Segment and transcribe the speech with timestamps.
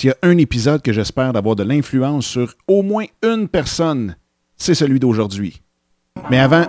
[0.00, 4.16] s'il y a un épisode que j'espère d'avoir de l'influence sur au moins une personne,
[4.56, 5.60] c'est celui d'aujourd'hui.
[6.30, 6.64] Mais avant,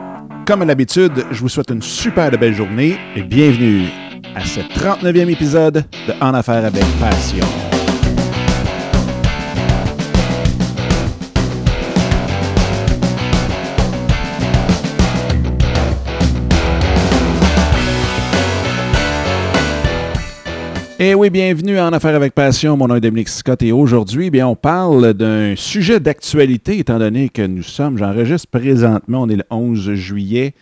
[0.46, 3.88] comme à l'habitude, je vous souhaite une super belle journée et bienvenue
[4.36, 7.46] à ce 39e épisode de En Affaires avec Passion.
[21.04, 22.77] Et oui, bienvenue à En Affaires avec Passion.
[22.77, 27.29] Mon nom est Dominique Scott et aujourd'hui, bien, on parle d'un sujet d'actualité étant donné
[27.29, 30.54] que nous sommes, j'enregistre présentement, on est le 11 juillet.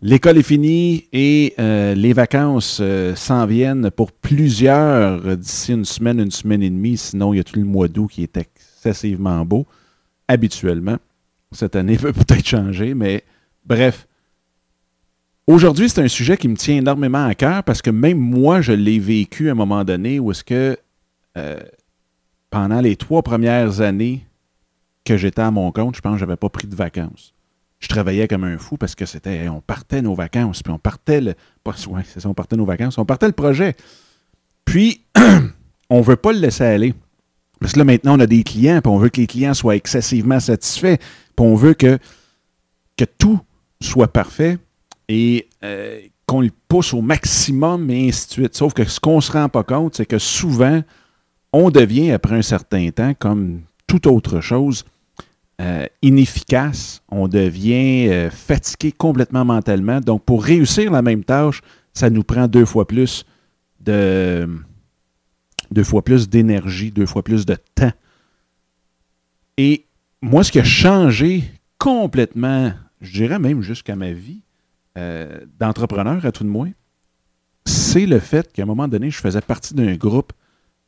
[0.00, 6.18] L'école est finie et euh, les vacances euh, s'en viennent pour plusieurs d'ici une semaine,
[6.18, 6.96] une semaine et demie.
[6.96, 9.66] Sinon, il y a tout le mois d'août qui est excessivement beau,
[10.26, 10.96] habituellement.
[11.52, 13.22] Cette année peut peut-être changer, mais
[13.64, 14.08] bref.
[15.46, 18.72] Aujourd'hui, c'est un sujet qui me tient énormément à cœur parce que même moi, je
[18.72, 20.78] l'ai vécu à un moment donné où est-ce que
[21.36, 21.60] euh,
[22.48, 24.24] pendant les trois premières années
[25.04, 27.34] que j'étais à mon compte, je pense que je n'avais pas pris de vacances.
[27.78, 29.46] Je travaillais comme un fou parce que c'était.
[29.48, 31.34] On partait nos vacances, puis on partait le.
[31.66, 33.76] ouais, c'est ça, on partait nos vacances, on partait le projet.
[34.64, 35.02] Puis,
[35.90, 36.94] on ne veut pas le laisser aller.
[37.60, 39.76] Parce que là, maintenant, on a des clients, puis on veut que les clients soient
[39.76, 40.96] excessivement satisfaits,
[41.36, 41.98] puis on veut que,
[42.96, 43.40] que tout
[43.82, 44.56] soit parfait
[45.08, 48.54] et euh, qu'on le pousse au maximum et ainsi de suite.
[48.54, 50.82] Sauf que ce qu'on ne se rend pas compte, c'est que souvent,
[51.52, 54.84] on devient, après un certain temps, comme toute autre chose,
[55.60, 60.00] euh, inefficace, on devient euh, fatigué complètement mentalement.
[60.00, 61.60] Donc, pour réussir la même tâche,
[61.92, 63.24] ça nous prend deux fois plus
[63.80, 64.48] de
[65.70, 67.92] deux fois plus d'énergie, deux fois plus de temps.
[69.56, 69.86] Et
[70.22, 71.44] moi, ce qui a changé
[71.78, 74.43] complètement, je dirais même jusqu'à ma vie,
[74.96, 76.70] euh, d'entrepreneurs, à tout de moins,
[77.64, 80.32] c'est le fait qu'à un moment donné, je faisais partie d'un groupe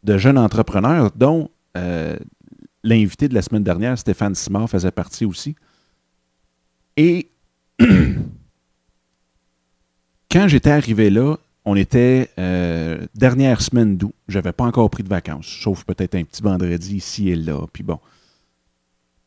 [0.05, 2.17] de jeunes entrepreneurs dont euh,
[2.85, 5.57] l'invité de la semaine dernière, Stéphane Simard, faisait partie aussi.
[6.97, 7.31] Et
[10.31, 14.15] quand j'étais arrivé là, on était euh, dernière semaine d'août.
[14.29, 17.67] Je n'avais pas encore pris de vacances, sauf peut-être un petit vendredi ici et là.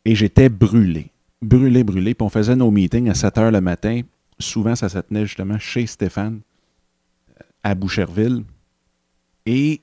[0.06, 1.12] Et j'étais brûlé.
[1.42, 2.14] Brûlé, brûlé.
[2.14, 4.02] Puis on faisait nos meetings à 7 heures le matin
[4.40, 6.42] souvent, ça se tenait justement chez Stéphane,
[7.64, 8.44] à Boucherville.
[9.46, 9.82] Et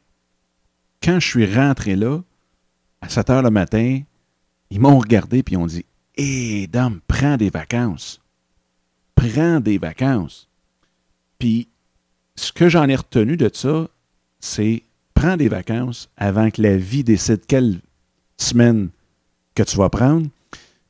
[1.03, 2.21] quand je suis rentré là,
[3.01, 4.01] à 7 heures le matin,
[4.71, 5.85] ils m'ont regardé et ils ont dit
[6.17, 8.21] Hé, dame, prends des vacances.
[9.15, 10.49] Prends des vacances.
[11.39, 11.69] Puis,
[12.35, 13.89] ce que j'en ai retenu de ça,
[14.41, 14.83] c'est
[15.15, 17.81] prends des vacances avant que la vie décide quelle
[18.39, 18.89] semaine
[19.55, 20.27] que tu vas prendre.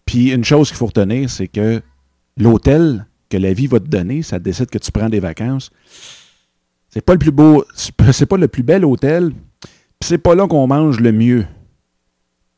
[0.04, 1.82] Puis, une chose qu'il faut retenir, c'est que
[2.36, 5.70] l'hôtel que la vie va te donner, ça décide que tu prends des vacances.
[6.88, 10.46] C'est pas le plus beau, c'est pas le plus bel hôtel, puis c'est pas là
[10.46, 11.44] qu'on mange le mieux.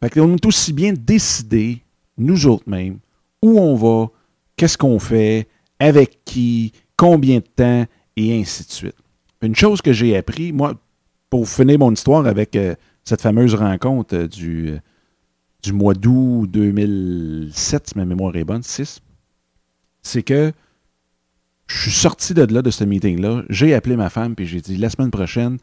[0.02, 1.82] Fait qu'on est aussi bien décider,
[2.16, 2.98] nous autres mêmes,
[3.42, 4.10] où on va,
[4.56, 5.48] qu'est-ce qu'on fait,
[5.78, 7.86] avec qui, combien de temps,
[8.16, 8.94] et ainsi de suite.
[9.42, 10.74] Une chose que j'ai appris, moi,
[11.30, 12.74] pour finir mon histoire avec euh,
[13.04, 14.78] cette fameuse rencontre euh, du, euh,
[15.62, 19.00] du mois d'août 2007, si ma mémoire est bonne, 6,
[20.08, 20.52] c'est que
[21.66, 23.42] je suis sorti de là, de ce meeting-là.
[23.50, 25.58] J'ai appelé ma femme, puis j'ai dit la semaine prochaine,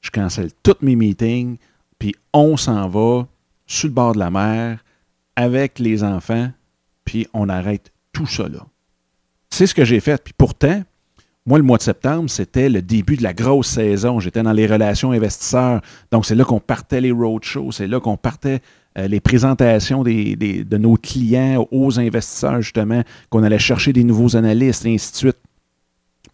[0.00, 1.56] je cancelle tous mes meetings,
[1.98, 3.26] puis on s'en va
[3.66, 4.84] sur le bord de la mer
[5.36, 6.50] avec les enfants,
[7.04, 8.66] puis on arrête tout ça là.
[9.48, 10.22] C'est ce que j'ai fait.
[10.22, 10.82] Puis pourtant,
[11.46, 14.20] moi, le mois de septembre, c'était le début de la grosse saison.
[14.20, 15.80] J'étais dans les relations investisseurs.
[16.12, 18.60] Donc, c'est là qu'on partait les roadshows, c'est là qu'on partait
[18.98, 24.84] euh, les présentations de nos clients aux investisseurs, justement, qu'on allait chercher des nouveaux analystes,
[24.86, 25.38] et ainsi de suite.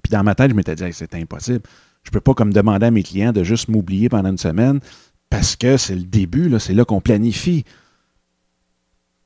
[0.03, 1.63] Puis dans ma tête, je m'étais dit, c'est impossible.
[2.03, 4.81] Je ne peux pas comme demander à mes clients de juste m'oublier pendant une semaine
[5.29, 7.65] parce que c'est le début, c'est là qu'on planifie.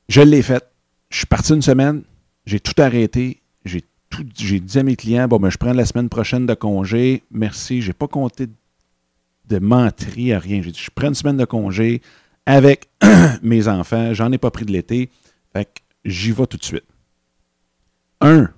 [0.09, 0.63] Je l'ai fait.
[1.09, 2.03] Je suis parti une semaine,
[2.45, 3.83] j'ai tout arrêté, j'ai
[4.37, 7.81] j'ai dit à mes clients, bon, ben, je prends la semaine prochaine de congé, merci,
[7.81, 8.47] j'ai pas compté
[9.47, 10.61] de mentir à rien.
[10.61, 12.01] J'ai dit, je prends une semaine de congé,
[12.45, 12.89] avec
[13.41, 14.13] mes enfants.
[14.13, 15.09] J'en ai pas pris de l'été.
[15.53, 15.67] Fait
[16.05, 16.85] j'y vais tout de suite.
[18.19, 18.51] Un,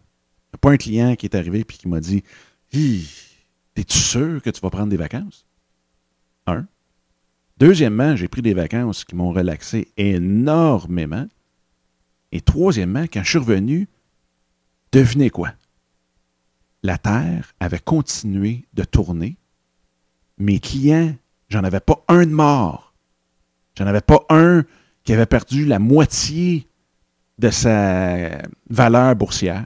[0.61, 2.23] pas un client qui est arrivé et qui m'a dit
[2.73, 5.45] Es-tu sûr que tu vas prendre des vacances?
[6.47, 6.65] Un.
[7.57, 11.27] Deuxièmement, j'ai pris des vacances qui m'ont relaxé énormément.
[12.31, 13.87] Et troisièmement, quand je suis revenu,
[14.91, 15.53] devinez quoi?
[16.81, 19.37] La Terre avait continué de tourner.
[20.37, 21.15] Mes clients,
[21.49, 22.82] j'en avais pas un de mort.
[23.77, 24.63] J'en avais pas un
[25.03, 26.67] qui avait perdu la moitié
[27.39, 28.29] de sa
[28.69, 29.65] valeur boursière.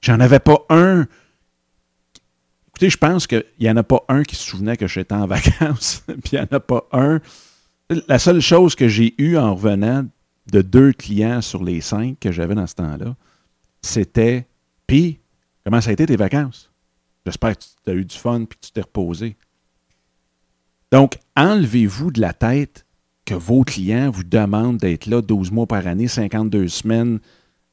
[0.00, 1.06] J'en avais pas un
[2.74, 5.26] Écoutez, je pense qu'il n'y en a pas un qui se souvenait que j'étais en
[5.28, 7.20] vacances, puis il n'y en a pas un.
[8.08, 10.04] La seule chose que j'ai eue en revenant
[10.50, 13.14] de deux clients sur les cinq que j'avais dans ce temps-là,
[13.80, 14.48] c'était
[14.88, 15.20] Puis,
[15.64, 16.72] comment ça a été tes vacances?
[17.24, 19.36] J'espère que tu as eu du fun puis que tu t'es reposé.
[20.90, 22.83] Donc, enlevez-vous de la tête
[23.24, 27.20] que vos clients vous demandent d'être là 12 mois par année, 52 semaines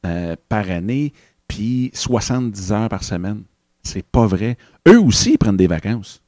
[0.06, 1.14] euh, par année,
[1.48, 3.44] puis 70 heures par semaine.
[3.84, 4.58] C'est pas vrai.
[4.88, 6.22] Eux aussi prennent des vacances.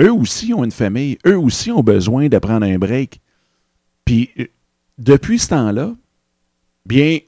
[0.00, 1.18] Eux aussi ont une famille.
[1.26, 3.20] Eux aussi ont besoin de prendre un break.
[4.04, 4.46] Puis, euh,
[4.98, 5.94] depuis ce temps-là,
[6.84, 7.18] bien,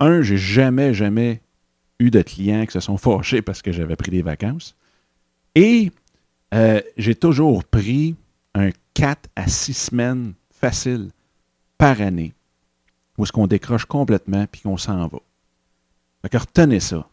[0.00, 1.40] un, j'ai jamais, jamais
[1.98, 4.76] eu de clients qui se sont fâchés parce que j'avais pris des vacances.
[5.54, 5.90] Et
[6.54, 8.14] euh, j'ai toujours pris
[8.58, 11.10] un 4 à 6 semaines facile
[11.76, 12.32] par année
[13.16, 15.18] où est-ce qu'on décroche complètement puis qu'on s'en va.
[16.22, 17.08] Fait retenez ça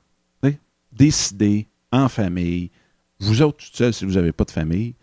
[0.95, 2.71] décider en famille,
[3.19, 4.95] vous autres tout seuls si vous n'avez pas de famille,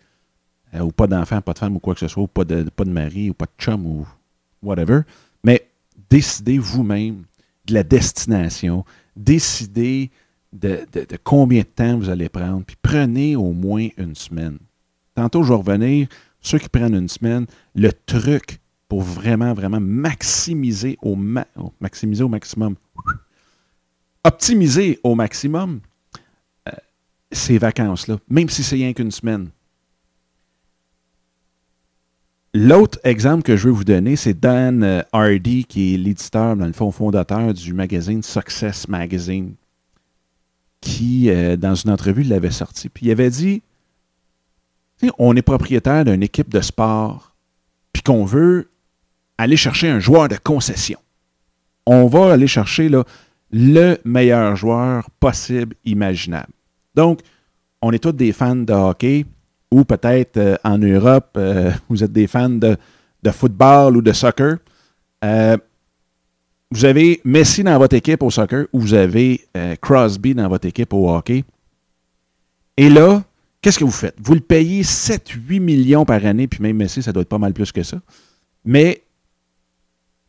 [0.73, 2.63] euh, ou pas d'enfant, pas de femme ou quoi que ce soit, ou pas de,
[2.63, 4.07] pas de mari, ou pas de chum, ou
[4.61, 5.01] whatever,
[5.43, 5.67] mais
[6.09, 7.23] décidez vous-même
[7.65, 8.83] de la destination,
[9.15, 10.11] décidez
[10.51, 10.85] de,
[11.23, 14.57] combien de temps vous allez prendre, puis prenez au moins une semaine.
[15.15, 16.07] Tantôt, je vais revenir,
[16.43, 22.75] ceux qui prennent une semaine, le truc pour vraiment, vraiment maximiser au, maximum
[24.23, 25.79] optimiser au maximum
[26.69, 26.71] euh,
[27.31, 29.49] ces vacances-là, même si c'est rien qu'une semaine.
[32.53, 36.67] L'autre exemple que je veux vous donner, c'est Dan euh, Hardy, qui est l'éditeur, dans
[36.67, 39.55] le fond, fondateur du magazine Success Magazine,
[40.79, 42.89] qui, euh, dans une entrevue, l'avait sorti.
[42.89, 43.63] Puis il avait dit
[45.17, 47.35] on est propriétaire d'une équipe de sport,
[47.91, 48.71] puis qu'on veut
[49.37, 50.99] aller chercher un joueur de concession.
[51.85, 52.89] On va aller chercher
[53.51, 56.53] le meilleur joueur possible, imaginable.
[56.95, 57.19] Donc,
[57.81, 59.25] on est tous des fans de hockey,
[59.73, 62.77] ou peut-être euh, en Europe, euh, vous êtes des fans de,
[63.31, 64.57] football ou de soccer.
[65.25, 65.57] Euh,
[66.69, 69.45] vous avez Messi dans votre équipe au soccer ou vous avez
[69.79, 71.43] Crosby dans votre équipe au hockey.
[72.77, 73.23] Et là,
[73.63, 74.15] qu'est-ce que vous faites?
[74.21, 77.53] Vous le payez 7-8 millions par année, puis même Messi, ça doit être pas mal
[77.53, 77.99] plus que ça.
[78.65, 79.03] Mais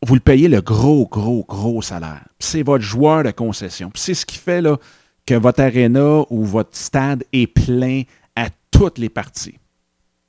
[0.01, 2.25] vous le payez le gros, gros, gros salaire.
[2.39, 3.91] C'est votre joueur de concession.
[3.93, 4.77] C'est ce qui fait là,
[5.25, 8.03] que votre aréna ou votre stade est plein
[8.35, 9.59] à toutes les parties.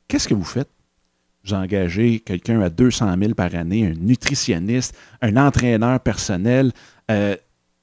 [0.08, 0.70] Qu'est-ce que vous faites?
[1.44, 6.72] Vous engagez quelqu'un à 200 000 par année, un nutritionniste, un entraîneur personnel.
[7.10, 7.36] Euh,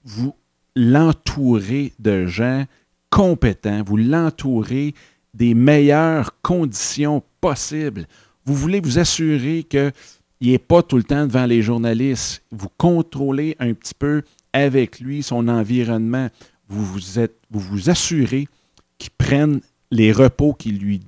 [0.04, 0.36] vous
[0.76, 2.66] l'entourez de gens
[3.10, 3.84] compétents.
[3.86, 4.96] Vous l'entourez
[5.34, 8.08] des meilleures conditions possibles.
[8.46, 9.92] Vous voulez vous assurer que
[10.40, 12.44] il n'est pas tout le temps devant les journalistes.
[12.52, 16.30] Vous contrôlez un petit peu avec lui son environnement.
[16.68, 18.50] Vous vous, êtes, vous, vous assurez
[18.98, 21.02] qu'il prenne les repos qui lui,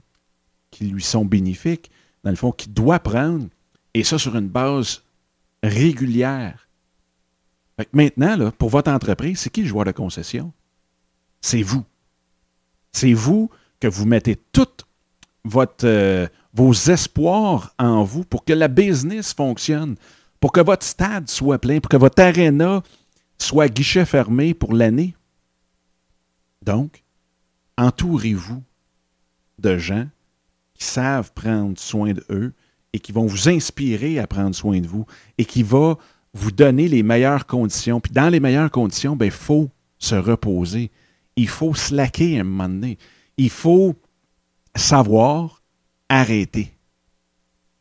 [0.72, 1.92] qui lui sont bénéfiques,
[2.24, 3.48] dans le fond, qu'il doit prendre,
[3.94, 5.04] et ça sur une base
[5.64, 6.70] régulière.
[7.92, 10.54] maintenant, là, pour votre entreprise, c'est qui le joueur de concession?
[11.42, 11.84] C'est vous.
[12.94, 13.50] C'est vous
[13.80, 14.38] que vous mettez
[15.44, 19.96] votre, euh, vos espoirs en vous pour que la business fonctionne,
[20.40, 22.84] pour que votre stade soit plein, pour que votre arena
[23.38, 25.16] soit guichet fermé pour l'année.
[26.62, 27.04] Donc,
[27.78, 28.64] entourez-vous
[29.60, 30.08] de gens
[30.74, 32.54] qui savent prendre soin d'eux
[32.94, 35.06] et qui vont vous inspirer à prendre soin de vous
[35.38, 35.98] et qui vont
[36.34, 38.00] vous donner les meilleures conditions.
[38.00, 40.92] Puis dans les meilleures conditions, il ben, faut se reposer.
[41.36, 42.98] Il faut slacker à un moment donné.
[43.38, 43.96] Il faut
[44.76, 45.62] savoir
[46.10, 46.72] arrêter.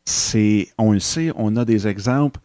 [0.05, 2.41] C'est, on le sait, on a des exemples.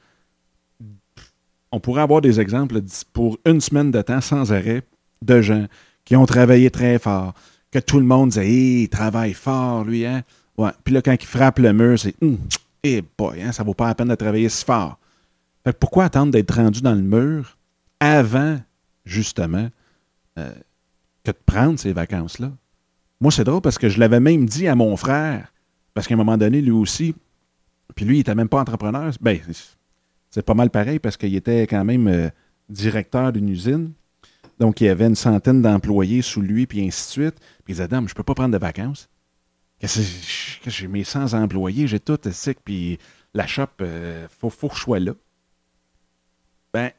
[1.71, 2.81] On pourrait avoir des exemples
[3.13, 4.83] pour une semaine de temps sans arrêt
[5.21, 5.65] de gens
[6.05, 7.33] qui ont travaillé très fort,
[7.71, 10.23] que tout le monde disait hey, il travaille fort, lui, hein?
[10.83, 12.37] Puis là, quand il frappe le mur, c'est hum,
[12.83, 14.97] eh boy, hein, ça vaut pas la peine de travailler si fort.
[15.79, 17.57] pourquoi attendre d'être rendu dans le mur
[17.99, 18.59] avant,
[19.05, 19.69] justement,
[20.37, 20.51] euh,
[21.23, 22.51] que de prendre ces vacances-là?
[23.21, 25.53] Moi, c'est drôle parce que je l'avais même dit à mon frère
[25.93, 27.15] parce qu'à un moment donné, lui aussi,
[27.95, 29.11] puis lui, il n'était même pas entrepreneur.
[29.19, 29.39] Ben,
[30.29, 32.29] c'est pas mal pareil parce qu'il était quand même euh,
[32.69, 33.91] directeur d'une usine.
[34.59, 37.39] Donc, il avait une centaine d'employés sous lui, puis ainsi de suite.
[37.63, 39.09] Puis il disait, Dame, je peux pas prendre de vacances.
[39.81, 42.99] J'ai mes 100 employés, j'ai tout, sec, puis
[43.33, 45.13] la shop, euh, faut, faut que je sois là.
[46.73, 46.91] Ben,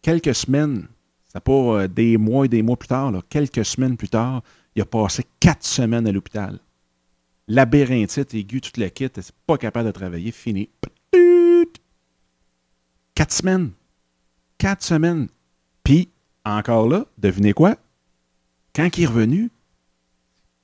[0.00, 0.86] quelques semaines,
[1.26, 4.42] c'est pas euh, des mois et des mois plus tard, quelques semaines plus tard,
[4.76, 6.58] il a passé quatre semaines à l'hôpital
[7.48, 10.70] labyrintite aiguë, toute la kit, c'est pas capable de travailler, fini.
[13.14, 13.70] Quatre semaines.
[14.58, 15.28] Quatre semaines.
[15.82, 16.08] Puis,
[16.44, 17.76] encore là, devinez quoi?
[18.74, 19.50] Quand il est revenu,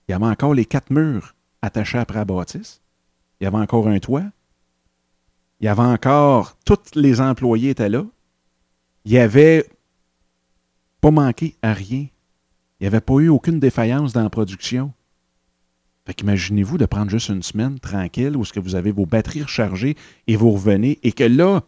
[0.09, 2.81] Il y avait encore les quatre murs attachés après la bâtisse.
[3.39, 4.25] Il y avait encore un toit.
[5.61, 6.57] Il y avait encore...
[6.65, 8.05] Tous les employés étaient là.
[9.05, 9.71] Il n'y avait
[11.01, 12.09] pas manqué à rien.
[12.81, 14.93] Il n'y avait pas eu aucune défaillance dans la production.
[16.07, 19.43] Fait qu'imaginez-vous de prendre juste une semaine tranquille où est-ce que vous avez vos batteries
[19.43, 19.97] rechargées
[20.27, 21.63] et vous revenez et que là,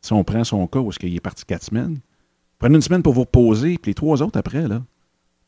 [0.00, 2.00] si on prend son cas où est-ce qu'il est parti quatre semaines,
[2.58, 4.82] prenez une semaine pour vous reposer, puis les trois autres après, là,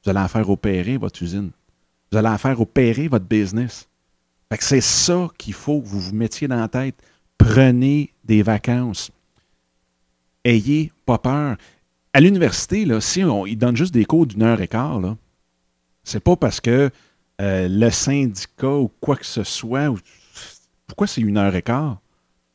[0.05, 1.53] vous allez en faire opérer votre usine.
[2.11, 3.89] Vous allez en faire opérer votre business.
[4.53, 6.97] Fait c'est ça qu'il faut que vous vous mettiez dans la tête.
[7.39, 9.11] Prenez des vacances.
[10.45, 11.57] Ayez pas peur.
[12.14, 15.16] À l'université, si ils donnent juste des cours d'une heure et quart, là,
[16.04, 16.90] c'est pas parce que
[17.40, 19.95] euh, le syndicat ou quoi que ce soit.
[20.87, 22.00] Pourquoi c'est une heure et quart?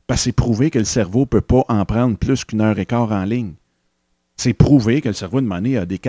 [0.05, 2.77] Parce que c'est prouvé que le cerveau ne peut pas en prendre plus qu'une heure
[2.77, 3.53] et quart en ligne.
[4.35, 5.99] C'est prouvé que le cerveau, de monnaie, a des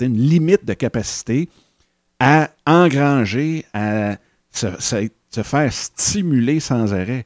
[0.00, 1.48] une limite de capacité
[2.18, 4.16] à engranger, à
[4.50, 4.66] se,
[5.42, 7.24] faire stimuler sans arrêt.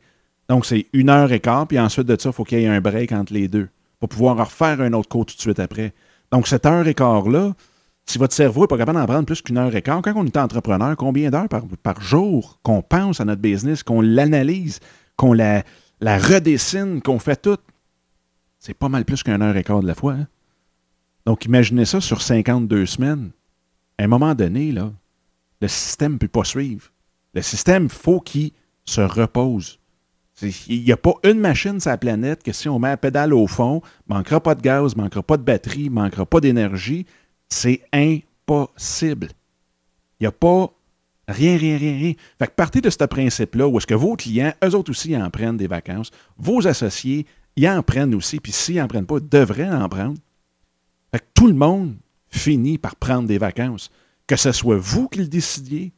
[0.51, 2.69] Donc, c'est une heure et quart, puis ensuite de ça, il faut qu'il y ait
[2.69, 3.69] un break entre les deux
[3.99, 5.95] pour pouvoir refaire un autre cours tout de suite après.
[6.33, 7.55] Donc, cette heure et quart-là,
[8.05, 10.25] si votre cerveau n'est pas capable d'en prendre plus qu'une heure et quart, quand on
[10.25, 14.81] est entrepreneur, combien d'heures par, jour qu'on pense à notre business, qu'on l'analyse,
[15.17, 15.65] qu'on la,
[16.01, 17.59] la redessine, qu'on fait tout?
[18.59, 20.15] C'est pas mal plus qu'une heure et quart de la fois.
[20.15, 20.29] Hein?
[21.25, 23.31] Donc, imaginez ça sur 52 semaines.
[23.99, 24.93] À un moment donné, là,
[25.61, 26.91] le système ne peut pas suivre.
[27.35, 28.53] Le système, faut qu'il
[28.85, 29.81] se repose.
[30.43, 33.33] Il n'y a pas une machine sur la planète que si on met la pédale
[33.33, 37.07] au fond, manquera pas de gaz, manquera pas de batterie, manquera pas d'énergie.
[37.49, 39.29] C'est impossible.
[40.21, 40.71] Il n'y a pas
[41.29, 42.13] rien, rien, rien, rien.
[42.39, 45.31] Fait que partez de ce principe-là où est-ce que vos clients, eux autres aussi, en
[45.31, 46.11] prennent des vacances.
[46.37, 47.27] Vos associés,
[47.57, 48.39] ils en prennent aussi.
[48.39, 50.19] Puis s'ils n'en prennent pas, ils devraient en prendre.
[51.13, 51.95] Que tout le monde
[52.29, 53.91] finit par prendre des vacances.
[54.27, 55.93] Que ce soit vous qui le décidiez,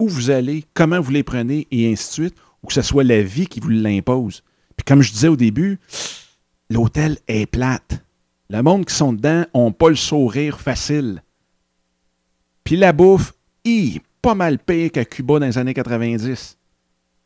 [0.00, 3.22] où vous allez, comment vous les prenez, et ainsi de suite, que ce soit la
[3.22, 4.42] vie qui vous l'impose.
[4.76, 5.78] Puis comme je disais au début,
[6.68, 8.04] l'hôtel est plate.
[8.50, 11.22] Le monde qui sont dedans n'ont pas le sourire facile.
[12.64, 13.32] Puis la bouffe,
[13.64, 16.56] est pas mal pire qu'à Cuba dans les années 90.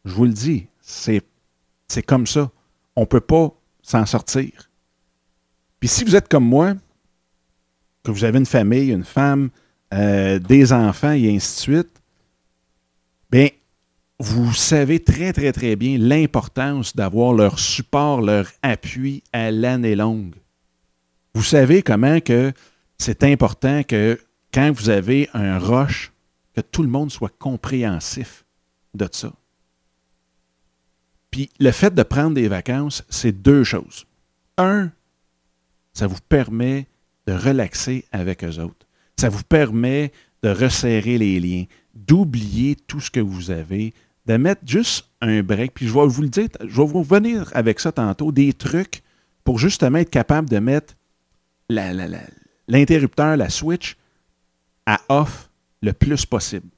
[0.04, 1.22] Je vous le dis, c'est,
[1.88, 2.50] c'est comme ça.
[2.96, 4.70] On ne peut pas s'en sortir.
[5.78, 6.74] Puis si vous êtes comme moi,
[8.02, 9.50] que vous avez une famille, une femme,
[9.92, 12.02] euh, des enfants et ainsi de suite,
[13.30, 13.48] bien,
[14.20, 20.34] vous savez très, très, très bien l'importance d'avoir leur support, leur appui à l'année longue.
[21.34, 22.52] Vous savez comment que
[22.98, 24.20] c'est important que
[24.52, 26.12] quand vous avez un rush,
[26.54, 28.44] que tout le monde soit compréhensif
[28.92, 29.32] de ça.
[31.30, 34.04] Puis le fait de prendre des vacances, c'est deux choses.
[34.58, 34.90] Un,
[35.94, 36.86] ça vous permet
[37.26, 38.86] de relaxer avec eux autres.
[39.18, 40.12] Ça vous permet
[40.42, 43.94] de resserrer les liens, d'oublier tout ce que vous avez,
[44.30, 45.74] de mettre juste un break.
[45.74, 49.02] Puis je vais vous le dire, je vais vous revenir avec ça tantôt, des trucs
[49.42, 50.94] pour justement être capable de mettre
[51.68, 53.96] l'interrupteur, la, switch,
[54.86, 55.50] à off
[55.82, 56.68] le plus possible.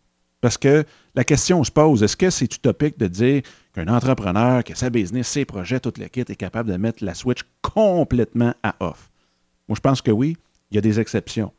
[0.41, 3.43] Parce que la question se pose, est-ce que c'est utopique de dire
[3.75, 7.05] qu'un entrepreneur qui a sa business, ses projets, tout le kit est capable de mettre
[7.05, 9.11] la switch complètement à off?
[9.69, 10.39] Moi, je pense que oui,
[10.71, 11.53] il y a des exceptions.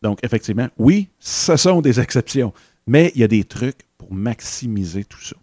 [0.00, 2.54] Donc, effectivement, oui, ce sont des exceptions,
[2.86, 5.36] mais il y a des trucs pour maximiser tout ça.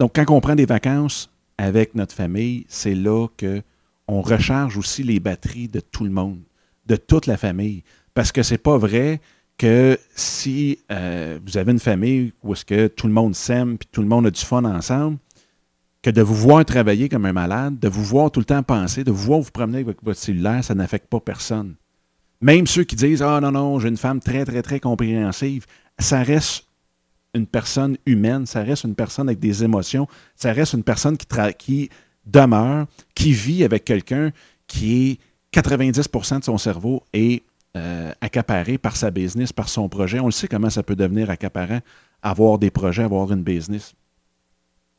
[0.00, 3.60] Donc, quand on prend des vacances avec notre famille, c'est là que
[4.08, 6.40] on recharge aussi les batteries de tout le monde,
[6.86, 7.84] de toute la famille.
[8.14, 9.20] Parce que c'est pas vrai
[9.58, 13.88] que si euh, vous avez une famille où est-ce que tout le monde s'aime puis
[13.92, 15.18] tout le monde a du fun ensemble,
[16.00, 19.04] que de vous voir travailler comme un malade, de vous voir tout le temps penser,
[19.04, 21.74] de vous voir vous promener avec votre cellulaire, ça n'affecte pas personne.
[22.40, 25.66] Même ceux qui disent Ah non, non, j'ai une femme très, très, très compréhensive,
[25.98, 26.64] ça reste
[27.34, 31.26] une personne humaine, ça reste une personne avec des émotions, ça reste une personne qui,
[31.58, 31.90] qui
[32.26, 34.32] demeure, qui vit avec quelqu'un
[34.66, 35.18] qui est
[35.60, 37.42] 90% de son cerveau est
[37.76, 40.20] euh, accaparé par sa business, par son projet.
[40.20, 41.80] On le sait comment ça peut devenir accaparant,
[42.22, 43.94] avoir des projets, avoir une business.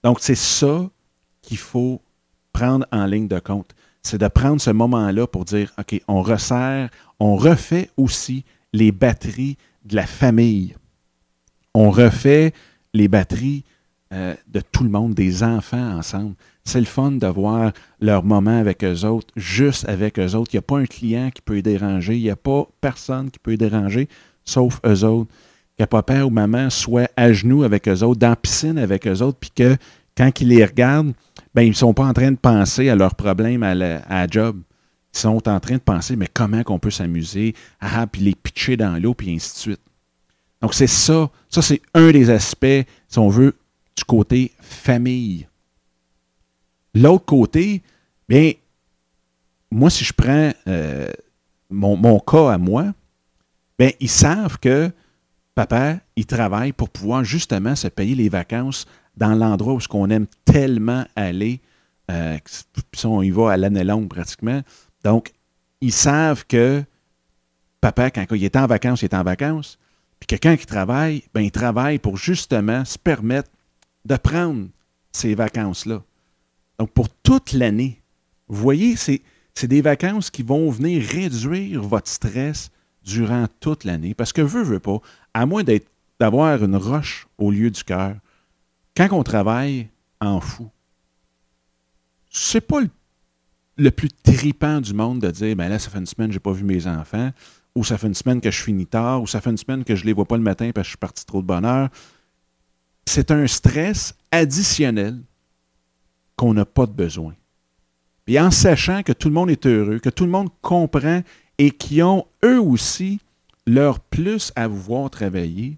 [0.04, 0.90] Donc, c'est ça
[1.42, 2.02] qu'il faut
[2.52, 3.74] prendre en ligne de compte.
[4.02, 9.58] C'est de prendre ce moment-là pour dire, OK, on resserre, on refait aussi les batteries
[9.86, 10.76] de la famille.
[11.74, 12.54] On refait
[12.94, 13.64] les batteries
[14.14, 16.36] euh, de tout le monde, des enfants ensemble.
[16.66, 20.52] C'est le fun de voir leur moment avec eux autres, juste avec eux autres.
[20.54, 22.16] Il n'y a pas un client qui peut les déranger.
[22.16, 24.08] Il n'y a pas personne qui peut les déranger,
[24.46, 25.32] sauf eux autres.
[25.80, 29.22] Que papa ou maman soit à genoux avec eux autres, dans la piscine avec eux
[29.24, 29.76] autres, puis que
[30.16, 31.14] quand ils les regardent,
[31.56, 34.62] ben, ils ne sont pas en train de penser à leurs problèmes à la, job.
[35.16, 38.78] Ils sont en train de penser, mais comment qu'on peut s'amuser, ah, puis les pitcher
[38.78, 39.82] dans l'eau, puis ainsi de suite.
[40.64, 41.30] Donc, c'est ça.
[41.50, 43.54] Ça, c'est un des aspects, si on veut,
[43.98, 45.46] du côté famille.
[46.96, 47.84] L'autre côté,
[48.30, 48.54] bien,
[49.70, 51.12] moi, si je prends euh,
[51.70, 52.94] mon, mon, cas à moi,
[53.78, 54.90] bien, ils savent que
[55.54, 58.86] papa, il travaille pour pouvoir justement se payer les vacances
[59.18, 61.60] dans l'endroit où ce qu'on aime tellement aller.
[62.10, 62.38] Euh,
[63.04, 64.62] on y va à l'année longue pratiquement.
[65.04, 65.34] Donc,
[65.82, 66.86] ils savent que
[67.82, 69.78] papa, quand il est en vacances, il est en vacances.
[70.28, 73.50] Quelqu'un qui travaille, ben, il travaille pour justement se permettre
[74.06, 74.68] de prendre
[75.12, 76.04] ces vacances-là.
[76.80, 78.02] Donc, pour toute l'année,
[78.48, 79.22] vous voyez, c'est,
[79.64, 82.72] des vacances qui vont venir réduire votre stress
[83.04, 84.14] durant toute l'année.
[84.14, 85.00] Parce que veut, veut pas,
[85.34, 85.64] à moins
[86.20, 88.16] d'avoir une roche au lieu du cœur,
[88.96, 89.88] quand on travaille
[90.20, 90.70] en fou,
[92.30, 92.80] c'est pas
[93.78, 96.52] le, plus tripant du monde de dire ben là, ça fait une semaine j'ai pas
[96.52, 97.32] vu mes enfants,
[97.76, 99.96] ou ça fait une semaine que je finis tard, ou ça fait une semaine que
[99.96, 101.90] je les vois pas le matin parce que je suis parti trop de bonne heure.
[103.06, 105.20] C'est un stress additionnel
[106.36, 107.34] qu'on n'a pas de besoin.
[108.26, 111.22] Puis en sachant que tout le monde est heureux, que tout le monde comprend
[111.58, 113.20] et qui ont eux aussi
[113.66, 115.78] leur plus à voir travailler,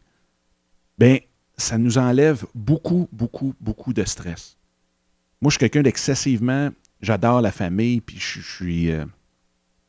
[0.98, 1.18] bien,
[1.58, 4.58] ça nous enlève beaucoup, beaucoup, beaucoup de stress.
[5.42, 6.70] Moi, je suis quelqu'un d'excessivement.
[7.02, 9.06] J'adore la famille, puis je, suis, euh,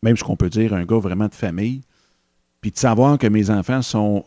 [0.03, 1.83] même ce qu'on peut dire, un gars vraiment de famille.
[2.67, 4.25] Puis de savoir que mes enfants sont.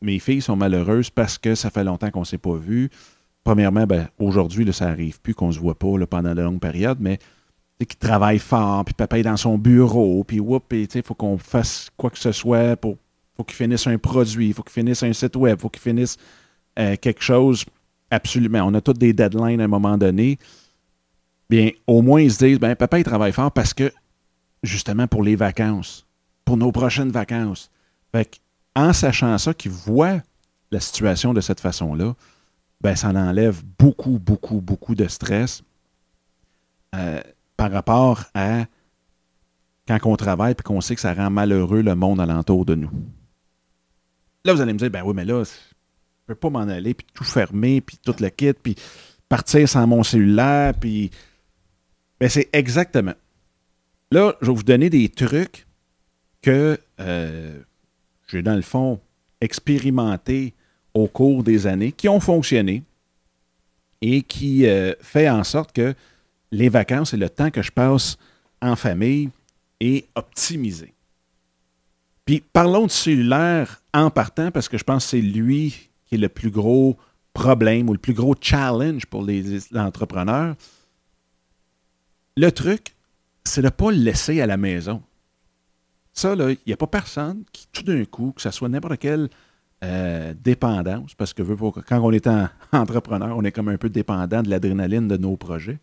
[0.00, 2.88] Mes filles sont malheureuses parce que ça fait longtemps qu'on ne s'est pas vu.
[3.44, 6.96] Premièrement, ben, aujourd'hui, ça n'arrive plus qu'on ne se voit pas pendant de longues périodes,
[7.00, 7.18] mais
[7.86, 12.08] qui travaille fort, puis papa est dans son bureau, puis il faut qu'on fasse quoi
[12.08, 12.96] que ce soit pour
[13.36, 16.16] faut qu'il finisse un produit, il faut qu'il finisse un site web, faut qu'il finisse
[16.78, 17.66] euh, quelque chose.
[18.10, 18.62] Absolument.
[18.62, 20.38] On a tous des deadlines à un moment donné.
[21.50, 23.92] Bien, au moins, ils se disent, ben, papa, il travaille fort parce que,
[24.62, 26.06] justement, pour les vacances,
[26.46, 27.68] pour nos prochaines vacances.
[28.74, 30.20] En sachant ça, qu'ils voient
[30.70, 32.14] la situation de cette façon-là,
[32.80, 35.62] ben, ça enlève beaucoup, beaucoup, beaucoup de stress.
[36.94, 37.20] Euh,
[37.56, 38.66] par rapport à
[39.86, 42.90] quand on travaille et qu'on sait que ça rend malheureux le monde alentour de nous.
[44.44, 45.54] Là, vous allez me dire, ben oui, mais là, je ne
[46.26, 48.74] peux pas m'en aller, puis tout fermer, puis tout le kit, puis
[49.28, 51.10] partir sans mon cellulaire, puis...
[52.20, 53.14] Ben c'est exactement.
[54.10, 55.66] Là, je vais vous donner des trucs
[56.40, 57.60] que euh,
[58.32, 59.00] j'ai, dans le fond,
[59.40, 60.54] expérimenté
[60.94, 62.82] au cours des années, qui ont fonctionné
[64.00, 65.94] et qui euh, fait en sorte que
[66.50, 68.18] les vacances et le temps que je passe
[68.60, 69.30] en famille
[69.80, 70.92] est optimisé.
[72.24, 76.18] Puis parlons de cellulaire en partant parce que je pense que c'est lui qui est
[76.18, 76.96] le plus gros
[77.32, 80.54] problème ou le plus gros challenge pour les, entrepreneurs.
[82.36, 82.94] Le truc,
[83.44, 85.02] c'est de ne pas le laisser à la maison.
[86.12, 89.28] Ça, il n'y a pas personne qui, tout d'un coup, que ce soit n'importe quelle
[89.82, 92.28] euh, dépendance, parce que quand on est
[92.72, 95.78] entrepreneur, on est comme un peu dépendant de l'adrénaline de nos projets.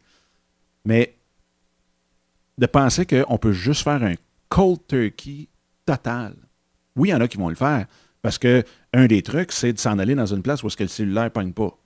[0.86, 1.16] Mais
[2.58, 4.16] de penser qu'on peut juste faire un
[4.50, 5.48] cold turkey
[5.86, 6.36] total.
[6.96, 7.88] Oui, il y en a qui vont le faire.
[8.22, 8.64] Parce que
[8.94, 11.26] un des trucs, c'est de s'en aller dans une place où est-ce que le cellulaire
[11.26, 11.78] ne pogne pas.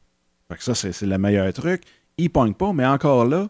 [0.49, 1.83] Fait que ça, c'est le meilleur truc.
[2.17, 3.49] Il ne pogne pas, mais encore là,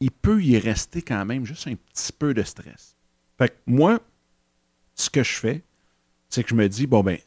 [0.00, 2.96] il peut y rester quand même juste un petit peu de stress.
[3.38, 4.00] Fait que moi,
[4.98, 5.62] ce que je fais,
[6.28, 7.18] c'est que je me dis, bon ben,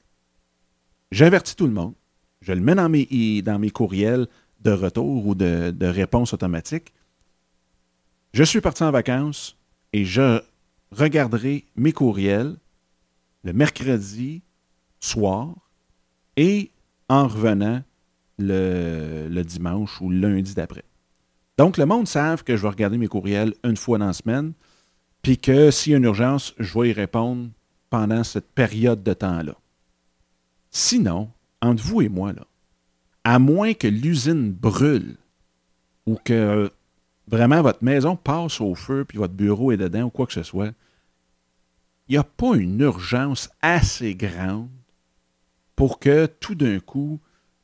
[1.11, 1.93] j'avertis tout le monde,
[2.41, 4.27] je le mets dans mes, dans mes courriels
[4.61, 6.93] de retour ou de, de réponse automatique.
[8.33, 9.57] Je suis parti en vacances
[9.93, 10.41] et je
[10.91, 12.57] regarderai mes courriels
[13.43, 14.41] le mercredi
[14.99, 15.55] soir
[16.37, 16.71] et
[17.09, 17.83] en revenant
[18.37, 20.83] le, dimanche ou le lundi d'après.
[21.57, 24.53] Donc, le monde savent que je vais regarder mes courriels une fois dans la semaine,
[25.21, 27.49] puis que s'il y a une urgence, je vais y répondre
[27.91, 29.55] pendant cette période de temps-là.
[30.71, 31.29] Sinon,
[31.61, 32.33] entre vous et moi,
[33.23, 35.17] à moins que l'usine brûle
[36.07, 36.71] ou que
[37.27, 40.41] vraiment votre maison passe au feu, puis votre bureau est dedans ou quoi que ce
[40.41, 40.71] soit,
[42.07, 44.69] il n'y a pas une urgence assez grande
[45.75, 47.19] pour que tout d'un coup,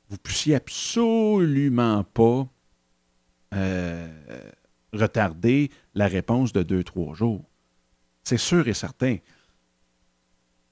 [0.09, 2.47] vous puissiez absolument pas
[3.53, 4.07] euh,
[4.91, 7.45] retarder la réponse de deux, trois jours.
[8.23, 9.17] C'est sûr et certain.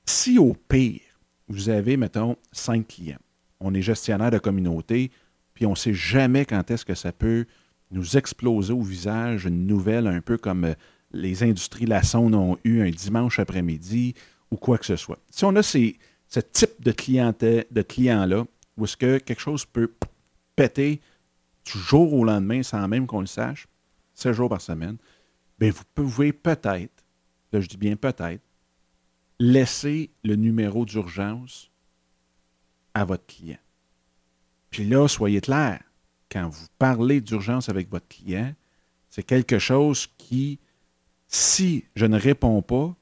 [0.05, 1.01] Si au pire,
[1.47, 3.19] vous avez, mettons, cinq clients,
[3.59, 5.11] on est gestionnaire de communauté,
[5.53, 7.45] puis on ne sait jamais quand est-ce que ça peut
[7.91, 10.73] nous exploser au visage une nouvelle un peu comme euh,
[11.11, 14.13] les industries Laçon ont eu un dimanche après-midi
[14.51, 15.19] ou quoi que ce soit.
[15.29, 18.45] Si on a ces, ce type de, clientèle, de client-là,
[18.77, 19.91] où est-ce que quelque chose peut
[20.55, 20.99] péter
[21.65, 23.67] du jour au lendemain sans même qu'on le sache,
[24.13, 24.97] 7 jours par semaine,
[25.59, 27.03] bien, vous pouvez peut-être,
[27.51, 28.41] là je dis bien peut-être,
[29.39, 31.71] laisser le numéro d'urgence
[32.93, 33.57] à votre client.
[34.69, 35.81] Puis là, soyez clair,
[36.31, 38.53] quand vous parlez d'urgence avec votre client,
[39.09, 40.59] c'est quelque chose qui,
[41.27, 42.95] si je ne réponds pas,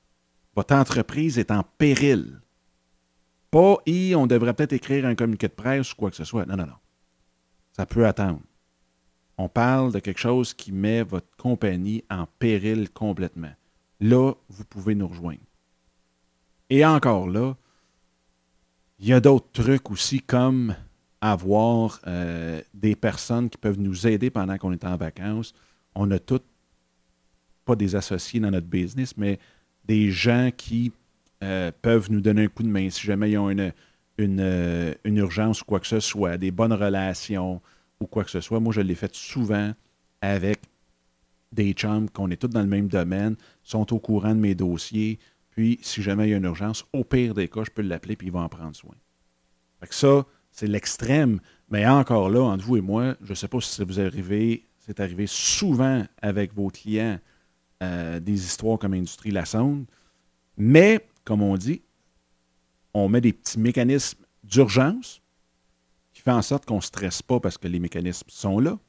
[0.56, 2.41] votre entreprise est en péril.
[3.50, 6.46] Pas et on devrait peut-être écrire un communiqué de presse ou quoi que ce soit.
[6.46, 6.76] Non, non, non.
[7.72, 8.41] Ça peut attendre.
[9.38, 13.54] On parle de quelque chose qui met votre compagnie en péril complètement.
[14.00, 15.41] Là, vous pouvez nous rejoindre.
[16.73, 17.55] Et encore là,
[18.97, 20.75] il y a d'autres trucs aussi comme
[21.21, 25.53] avoir euh, des personnes qui peuvent nous aider pendant qu'on est en vacances.
[25.93, 26.47] On a toutes,
[27.63, 29.38] pas des associés dans notre business, mais
[29.86, 30.91] des gens qui
[31.43, 33.71] euh, peuvent nous donner un coup de main si jamais ils ont une,
[34.17, 37.62] une, euh, une, urgence ou quoi que ce soit, des bonnes relations
[37.99, 38.59] ou quoi que ce soit.
[38.59, 39.73] Moi, je l'ai fait souvent
[40.21, 40.59] avec
[41.51, 45.19] des chums qu'on est tous dans le même domaine, sont au courant de mes dossiers.
[45.56, 48.16] Puis, si jamais il y a une urgence, au pire des cas, je peux l'appeler
[48.16, 48.96] puis ils vont en prendre soin.
[49.80, 51.39] Fait ça, c'est l'extrême.
[51.70, 55.00] Mais encore là, entre vous et moi, je ne sais pas si vous arrivez, c'est
[55.00, 57.20] arrivé souvent avec vos clients
[57.84, 59.86] euh, des histoires comme Industrie La Sonde.
[60.58, 61.84] Mais, comme on dit,
[62.96, 65.22] on met des petits mécanismes d'urgence
[66.13, 68.80] qui font en sorte qu'on ne stresse pas parce que les mécanismes sont là.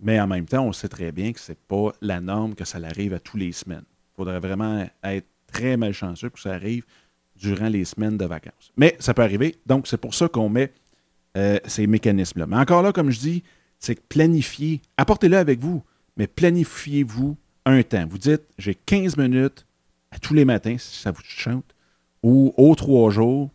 [0.00, 2.64] Mais en même temps, on sait très bien que ce n'est pas la norme que
[2.64, 3.84] ça arrive à tous les semaines.
[3.88, 6.84] Il faudrait vraiment être très malchanceux que ça arrive
[7.36, 8.72] durant les semaines de vacances.
[8.76, 9.56] Mais ça peut arriver.
[9.66, 10.72] Donc, c'est pour ça qu'on met
[11.36, 12.46] euh, ces mécanismes-là.
[12.46, 13.42] Mais encore là, comme je dis,
[13.78, 14.82] c'est planifier.
[14.96, 15.82] Apportez-le avec vous,
[16.16, 17.36] mais planifiez-vous
[17.66, 18.06] un temps.
[18.08, 19.66] Vous dites, j'ai 15 minutes
[20.10, 21.64] à tous les matins, si ça vous chante,
[22.22, 23.50] ou aux trois jours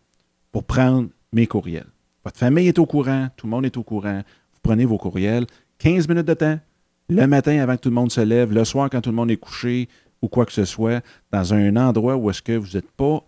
[0.52, 1.88] pour prendre mes courriels.
[2.24, 4.24] Votre famille est au courant, tout le monde est au courant.
[4.54, 5.46] Vous prenez vos courriels,
[5.80, 6.60] 15 minutes de temps,
[7.08, 9.32] le matin avant que tout le monde se lève, le soir quand tout le monde
[9.32, 9.88] est couché
[10.22, 13.24] ou quoi que ce soit, dans un endroit où est-ce que vous n'êtes pas...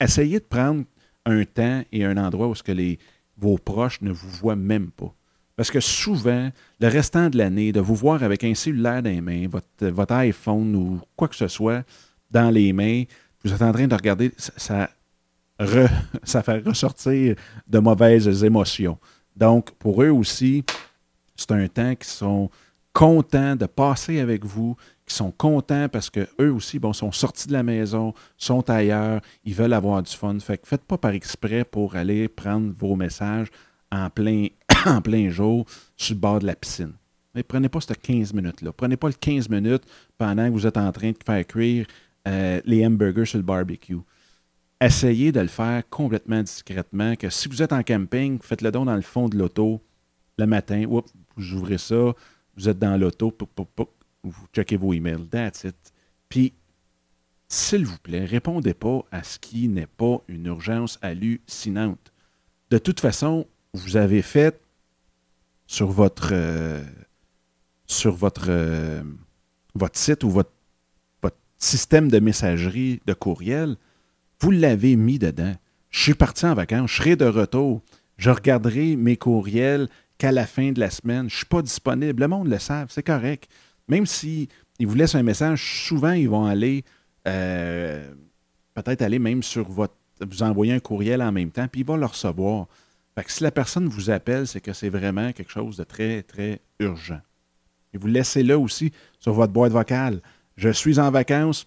[0.00, 0.84] Essayez de prendre
[1.24, 2.98] un temps et un endroit où est-ce que les,
[3.36, 5.14] vos proches ne vous voient même pas.
[5.56, 9.20] Parce que souvent, le restant de l'année, de vous voir avec un cellulaire dans les
[9.20, 11.84] mains, votre, votre iPhone ou quoi que ce soit
[12.30, 13.04] dans les mains,
[13.44, 14.90] vous êtes en train de regarder, ça,
[16.24, 18.98] ça fait ressortir de mauvaises émotions.
[19.36, 20.64] Donc, pour eux aussi,
[21.36, 22.50] c'est un temps qu'ils sont
[22.92, 24.76] contents de passer avec vous,
[25.12, 29.54] qui sont contents parce qu'eux aussi, bon, sont sortis de la maison, sont ailleurs, ils
[29.54, 30.38] veulent avoir du fun.
[30.40, 33.48] Fait que faites pas par exprès pour aller prendre vos messages
[33.90, 34.46] en plein,
[34.86, 35.66] en plein jour
[35.98, 36.94] sur le bord de la piscine.
[37.34, 38.72] Mais prenez pas cette 15 minutes-là.
[38.72, 39.84] Prenez pas le 15 minutes
[40.16, 41.86] pendant que vous êtes en train de faire cuire
[42.26, 44.00] euh, les hamburgers sur le barbecue.
[44.80, 48.96] Essayez de le faire complètement discrètement, que si vous êtes en camping, faites-le donc dans
[48.96, 49.82] le fond de l'auto
[50.38, 50.84] le matin.
[50.88, 52.12] Oups, vous ouvrez ça,
[52.56, 53.30] vous êtes dans l'auto,
[54.22, 55.76] vous checkez vos emails, that's it.
[56.28, 56.52] Puis,
[57.48, 62.12] s'il vous plaît, répondez pas à ce qui n'est pas une urgence hallucinante.
[62.70, 64.60] De toute façon, vous avez fait
[65.66, 66.82] sur votre, euh,
[68.48, 69.02] euh,
[69.92, 70.52] site ou votre,
[71.22, 73.76] votre système de messagerie de courriel,
[74.40, 75.54] vous l'avez mis dedans.
[75.90, 77.82] Je suis parti en vacances, je serai de retour.
[78.16, 81.28] Je regarderai mes courriels qu'à la fin de la semaine.
[81.28, 82.22] Je ne suis pas disponible.
[82.22, 83.50] Le monde le savent, c'est correct.
[83.88, 84.48] Même s'ils
[84.80, 86.84] vous laissent un message, souvent ils vont aller,
[87.26, 88.12] euh,
[88.74, 91.96] peut-être aller même sur votre, vous envoyer un courriel en même temps, puis ils vont
[91.96, 92.66] le recevoir.
[93.14, 96.22] Fait que si la personne vous appelle, c'est que c'est vraiment quelque chose de très,
[96.22, 97.20] très urgent.
[97.92, 100.22] Et vous laissez là aussi sur votre boîte vocale.
[100.56, 101.66] Je suis en vacances,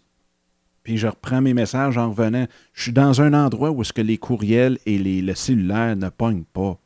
[0.83, 2.47] puis je reprends mes messages en revenant.
[2.73, 6.09] Je suis dans un endroit où est-ce que les courriels et les, le cellulaire ne
[6.09, 6.79] pognent pas.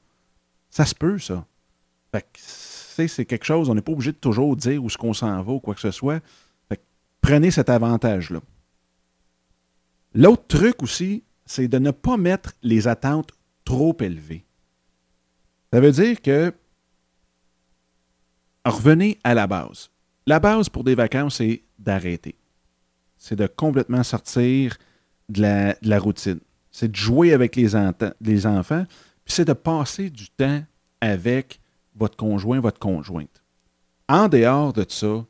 [0.70, 1.46] Ça se peut, ça.
[2.12, 2.40] Fait que
[3.08, 5.54] c'est quelque chose, on n'est pas obligé de toujours dire où ce qu'on s'en va
[5.54, 6.22] ou quoi que ce soit.
[7.22, 8.42] Prenez cet avantage-là.
[10.14, 13.32] L'autre truc aussi, c'est de ne pas mettre les attentes
[13.66, 14.46] trop élevées.
[15.72, 16.54] Ça veut dire que
[18.66, 19.92] revenez à la base.
[20.26, 22.36] La base pour des vacances, c'est d'arrêter.
[23.18, 24.78] C'est de complètement sortir
[25.28, 26.40] de la, routine.
[26.72, 27.70] C'est de jouer avec les,
[28.22, 28.86] les enfants,
[29.26, 30.64] puis c'est de passer du temps
[31.02, 31.60] avec
[32.00, 33.44] votre conjoint, votre conjointe.
[34.08, 35.26] En dehors de ça,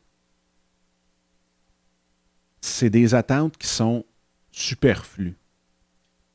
[2.61, 4.05] c'est des attentes qui sont
[4.51, 5.35] superflues.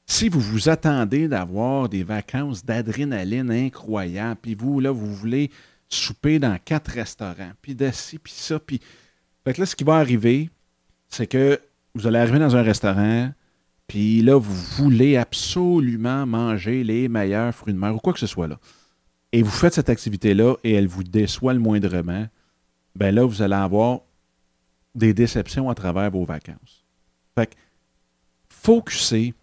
[0.06, 5.50] Si vous vous attendez d'avoir des vacances d'adrénaline incroyables, puis vous, là, vous voulez
[5.88, 8.80] souper dans quatre restaurants, puis de ci, puis ça, puis...
[9.44, 10.50] Fait que là, ce qui va arriver,
[11.08, 11.60] c'est que
[11.94, 13.30] vous allez arriver dans un restaurant,
[13.86, 18.26] puis là, vous voulez absolument manger les meilleurs fruits de mer ou quoi que ce
[18.26, 18.58] soit là
[19.34, 22.28] et vous faites cette activité-là et elle vous déçoit le moindrement,
[22.94, 24.02] ben là, vous allez avoir
[24.94, 26.84] des déceptions à travers vos vacances.
[27.34, 27.56] Fait que,
[28.48, 29.34] focussez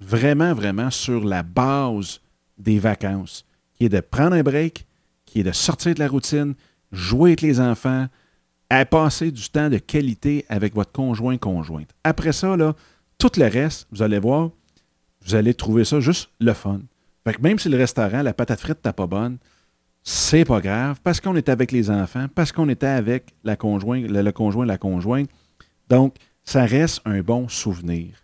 [0.00, 2.20] vraiment, vraiment sur la base
[2.58, 4.84] des vacances, qui est de prendre un break,
[5.26, 6.56] qui est de sortir de la routine,
[6.90, 8.08] jouer avec les enfants,
[8.68, 11.90] à passer du temps de qualité avec votre conjoint conjointe.
[12.02, 12.74] Après ça, là,
[13.16, 14.50] tout le reste, vous allez voir,
[15.24, 16.80] vous allez trouver ça juste le fun.
[17.40, 19.38] Même si le restaurant, la patate frite n'est pas bonne,
[20.02, 24.08] c'est pas grave parce qu'on était avec les enfants, parce qu'on était avec la conjointe,
[24.08, 25.28] le, le conjoint, la conjointe.
[25.88, 28.14] Donc, ça reste un bon souvenir.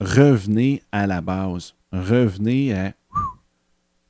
[0.00, 1.74] Revenez à la base.
[1.92, 2.94] Revenez à,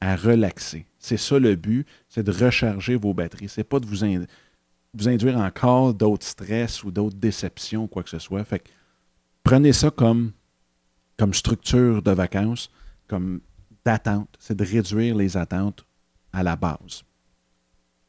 [0.01, 0.87] à relaxer.
[0.99, 3.49] C'est ça le but, c'est de recharger vos batteries.
[3.49, 4.05] C'est pas de vous,
[4.95, 8.43] vous induire encore d'autres stress ou d'autres déceptions quoi que ce soit.
[8.45, 8.69] Fait que
[9.45, 10.33] prenez ça comme,
[11.19, 12.71] comme structure de vacances,
[13.07, 13.41] comme
[13.87, 14.29] d'attente.
[14.39, 15.87] C'est de réduire les attentes
[16.33, 17.05] à la base.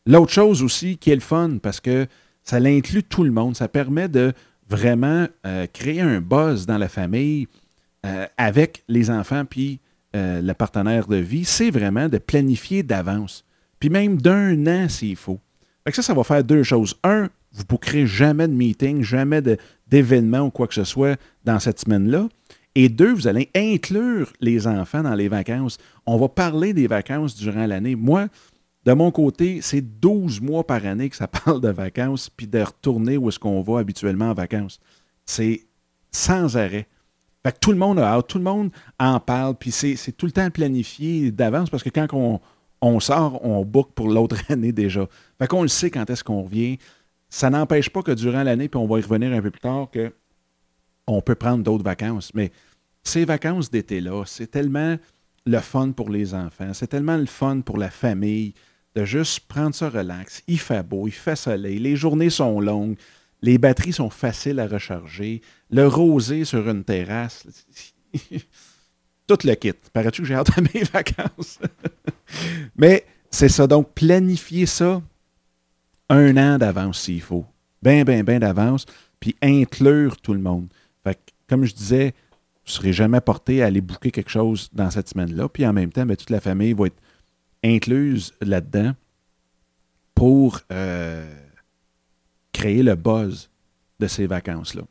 [0.06, 2.08] L'autre chose aussi qui est le fun, parce que
[2.44, 4.34] ça l'inclut tout le monde, ça permet de
[4.68, 7.48] vraiment euh, créer un buzz dans la famille
[8.06, 9.80] euh, avec les enfants puis
[10.16, 13.46] euh, le partenaire de vie, c'est vraiment de planifier d'avance.
[13.80, 15.40] Puis même d'un an s'il faut.
[15.86, 16.96] Que ça, ça va faire deux choses.
[17.04, 19.42] Un, vous ne bouclerez jamais de meeting, jamais
[19.88, 22.28] d'événements ou quoi que ce soit dans cette semaine-là.
[22.80, 25.80] Et deux, vous allez inclure les enfants dans les vacances.
[26.06, 27.96] On va parler des vacances durant l'année.
[27.96, 28.28] Moi,
[28.86, 32.60] de mon côté, c'est 12 mois par année que ça parle de vacances, puis de
[32.60, 34.80] retourner où est-ce qu'on va habituellement en vacances.
[35.26, 35.62] C'est
[36.12, 36.88] sans arrêt.
[37.44, 40.32] Fait tout le monde a hâte, tout le monde en parle, puis c'est tout le
[40.32, 42.40] temps planifié d'avance parce que quand on,
[42.82, 45.08] on sort, on book pour l'autre année déjà.
[45.40, 46.78] Fait qu'on le sait quand est-ce qu'on revient.
[47.28, 49.90] Ça n'empêche pas que durant l'année, puis on va y revenir un peu plus tard,
[49.92, 50.14] que
[51.08, 52.32] on peut prendre d'autres vacances.
[52.36, 52.52] Mais
[53.08, 54.98] ces vacances d'été-là, c'est tellement
[55.46, 58.54] le fun pour les enfants, c'est tellement le fun pour la famille
[58.96, 60.44] de juste prendre ça relax.
[60.48, 62.98] Il fait beau, il fait soleil, les journées sont longues,
[63.42, 67.46] les batteries sont faciles à recharger, le rosé sur une terrasse.
[69.28, 69.74] Tout le kit.
[69.94, 71.60] Paraît-tu que j'ai hâte à mes vacances?
[72.78, 73.68] Mais c'est ça.
[73.68, 75.02] Donc, planifier ça
[76.10, 77.46] un an d'avance s'il faut.
[77.82, 78.86] Bien, bien, bien d'avance.
[79.20, 80.68] Puis inclure tout le monde.
[81.50, 82.14] Comme je disais,
[82.68, 85.48] ne serez jamais porté à aller bouquer quelque chose dans cette semaine-là.
[85.50, 87.02] Puis en même temps, ben, toute la famille va être
[87.64, 88.94] incluse là-dedans
[90.14, 91.32] pour euh,
[92.52, 93.50] créer le buzz
[94.00, 94.84] de ces vacances-là.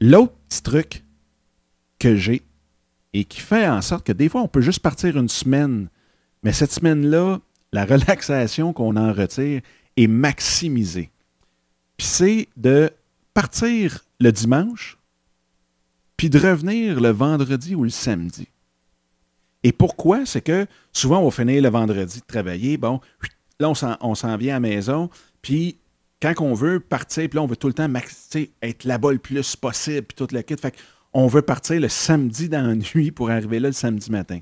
[0.00, 1.04] L'autre petit truc
[1.98, 2.42] que j'ai
[3.12, 5.88] et qui fait en sorte que des fois, on peut juste partir une semaine,
[6.42, 7.40] mais cette semaine-là,
[7.72, 9.62] la relaxation qu'on en retire
[9.96, 11.10] est maximisée.
[11.96, 12.90] Puis c'est de
[13.34, 14.97] partir le dimanche,
[16.18, 18.48] puis de revenir le vendredi ou le samedi.
[19.62, 20.26] Et pourquoi?
[20.26, 22.76] C'est que souvent, on va finir le vendredi de travailler.
[22.76, 23.00] Bon,
[23.58, 25.08] là, on s'en vient à la maison.
[25.40, 25.78] Puis,
[26.20, 27.88] quand on veut partir, puis là, on veut tout le temps
[28.62, 30.56] être là-bas le plus possible, puis toute la kit.
[30.56, 30.74] Fait
[31.12, 34.40] on veut partir le samedi dans la nuit pour arriver là le samedi matin.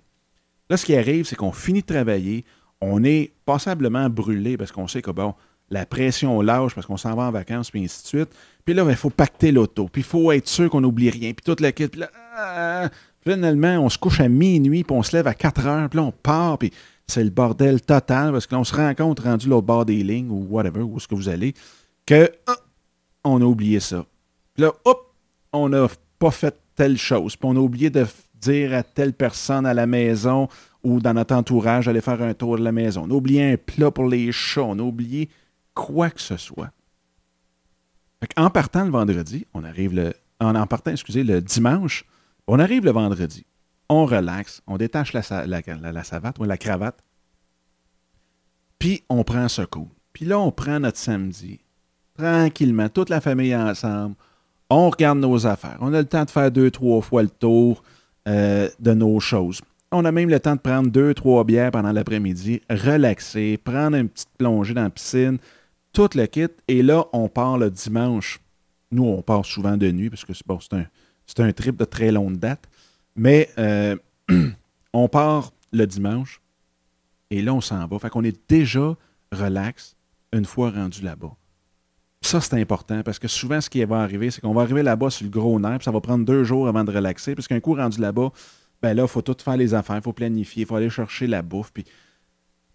[0.68, 2.44] Là, ce qui arrive, c'est qu'on finit de travailler,
[2.80, 5.34] on est passablement brûlé parce qu'on sait que, bon,
[5.70, 8.30] la pression lâche parce qu'on s'en va en vacances, puis ainsi de suite.
[8.66, 11.32] Puis là, ben, il faut pacter l'auto, puis il faut être sûr qu'on n'oublie rien,
[11.32, 11.88] puis toute la kit.
[11.88, 12.90] Puis là, ah,
[13.26, 16.04] Finalement, on se couche à minuit, puis on se lève à 4 heures, puis là,
[16.04, 16.72] on part, puis
[17.08, 20.04] c'est le bordel total, parce que là, on se rend compte, rendu l'autre bord des
[20.04, 21.52] lignes, ou whatever, où est-ce que vous allez,
[22.06, 22.56] que ah,
[23.24, 24.06] on a oublié ça.
[24.54, 25.12] Puis là, hop,
[25.52, 25.88] on n'a
[26.20, 28.06] pas fait telle chose, puis on a oublié de
[28.40, 30.46] dire à telle personne à la maison
[30.84, 33.06] ou dans notre entourage d'aller faire un tour de la maison.
[33.08, 35.28] On a oublié un plat pour les chats, on a oublié
[35.74, 36.70] quoi que ce soit.
[38.36, 40.14] En partant le vendredi, on arrive le.
[40.38, 42.04] En, partant, excusez, le dimanche,
[42.46, 43.46] on arrive le vendredi,
[43.88, 47.02] on relaxe, on détache la, savate ou la cravate,
[48.78, 49.88] puis on prend ce coup.
[50.12, 51.60] Puis là, on prend notre samedi,
[52.18, 54.14] tranquillement, toute la famille ensemble,
[54.68, 55.78] on regarde nos affaires.
[55.80, 57.82] On a le temps de faire deux, trois fois le tour
[58.28, 59.62] euh, de nos choses.
[59.92, 64.08] On a même le temps de prendre deux, trois bières pendant l'après-midi, relaxer, prendre une
[64.08, 65.38] petite plongée dans la piscine,
[65.96, 66.48] tout le kit.
[66.68, 68.38] Et là, on part le dimanche.
[68.90, 70.84] Nous, on part souvent de nuit parce que bon, c'est un,
[71.26, 72.68] c'est un trip de très longue date.
[73.16, 73.96] Mais euh,
[74.92, 76.42] on part le dimanche
[77.30, 77.98] et là, on s'en va.
[77.98, 78.94] Fait qu'on est déjà
[79.32, 79.96] relax
[80.34, 81.34] une fois rendu là-bas.
[82.20, 85.08] Ça, c'est important parce que souvent, ce qui va arriver, c'est qu'on va arriver là-bas
[85.08, 87.34] sur le gros nerf, ça va prendre deux jours avant de relaxer.
[87.34, 88.32] Parce qu'un coup rendu là-bas,
[88.82, 91.26] ben là, il faut tout faire les affaires, il faut planifier, il faut aller chercher
[91.26, 91.72] la bouffe.
[91.72, 91.84] Puis...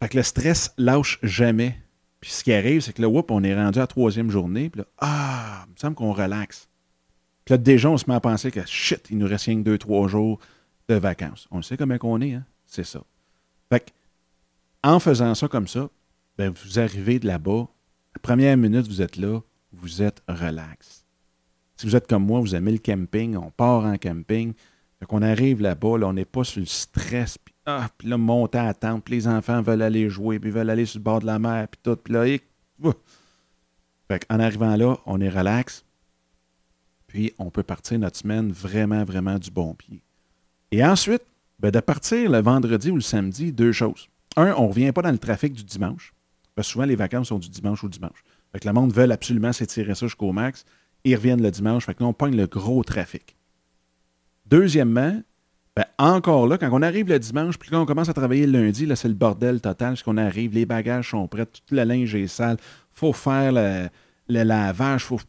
[0.02, 1.78] Fait que le stress lâche jamais.
[2.22, 4.82] Puis ce qui arrive, c'est que là, on est rendu à la troisième journée, puis
[4.82, 6.70] là, ah, il me semble qu'on relaxe.
[7.44, 9.64] Puis là, déjà, on se met à penser que shit, il nous reste rien que
[9.64, 10.40] deux, trois jours
[10.88, 11.48] de vacances.
[11.50, 12.46] On sait comment on est, hein?
[12.68, 13.02] C'est ça.
[13.70, 13.92] Fait que,
[14.84, 15.90] en faisant ça comme ça,
[16.38, 17.68] ben, vous arrivez de là-bas,
[18.16, 19.42] la première minute, vous êtes là,
[19.74, 21.06] vous êtes relax.
[21.78, 24.54] Si vous êtes comme moi, vous aimez le camping, on part en camping.
[25.02, 28.60] Fait qu'on arrive là-bas, là, on n'est pas sur le stress, puis ah, là, monter
[28.60, 31.26] à tente, puis les enfants veulent aller jouer, puis veulent aller sur le bord de
[31.26, 32.40] la mer, puis tout, puis là, et,
[34.08, 35.84] fait en arrivant là, on est relax,
[37.08, 40.04] puis on peut partir notre semaine vraiment, vraiment du bon pied.
[40.70, 41.24] Et ensuite,
[41.58, 44.08] ben, de partir le vendredi ou le samedi, deux choses.
[44.36, 46.14] Un, on ne revient pas dans le trafic du dimanche,
[46.54, 48.24] parce souvent les vacances sont du dimanche au dimanche.
[48.52, 50.64] Fait que le monde veut absolument s'étirer ça jusqu'au max.
[51.06, 53.36] Ils reviennent le dimanche, fait que là, on pogne le gros trafic.
[54.52, 55.22] Deuxièmement,
[55.78, 58.62] ben, encore là, quand on arrive le dimanche, puis quand on commence à travailler le
[58.62, 59.92] lundi, là, c'est le bordel total.
[59.92, 62.58] Parce qu'on arrive, les bagages sont prêts, toute la linge est sale.
[62.92, 63.90] faut faire le,
[64.28, 65.20] lavage, faut.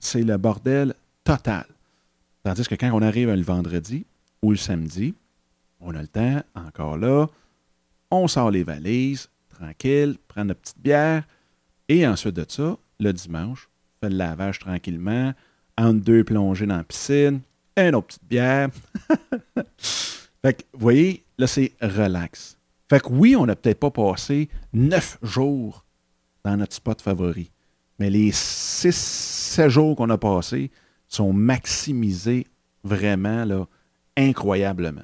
[0.00, 1.66] C'est le bordel total.
[2.42, 4.06] Tandis que quand on arrive le vendredi
[4.40, 5.14] ou le samedi,
[5.80, 7.26] on a le temps, encore là,
[8.10, 11.24] on sort les valises, tranquille, prend notre petite bière,
[11.88, 15.34] et ensuite de ça, le dimanche, on fait le lavage tranquillement,
[15.76, 17.40] entre deux plongées dans la piscine,
[17.86, 18.68] une autre petite bière.
[19.78, 22.56] fait que, vous voyez, là, c'est relax.
[22.88, 25.84] Fait que oui, on n'a peut-être pas passé neuf jours
[26.44, 27.50] dans notre spot favori.
[27.98, 30.70] Mais les six, sept jours qu'on a passés
[31.08, 32.46] sont maximisés
[32.84, 33.66] vraiment, là,
[34.16, 35.02] incroyablement.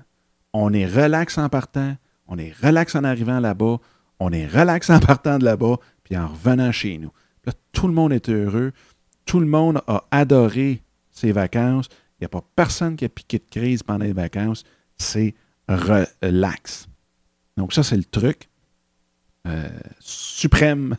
[0.53, 1.97] On est relax en partant,
[2.29, 3.79] on est relax en arrivant là-bas,
[4.21, 7.11] on est relax en partant de là-bas, puis en revenant chez nous.
[7.45, 8.73] Là, tout le monde est heureux.
[9.27, 11.89] Tout le monde a adoré ses vacances.
[12.25, 14.65] N'y a pas personne qui a piqué de crise pendant les vacances.
[14.97, 15.35] C'est
[15.69, 16.89] relax.
[17.59, 18.49] Donc, ça, c'est le truc
[19.47, 19.69] euh,
[20.01, 20.97] suprême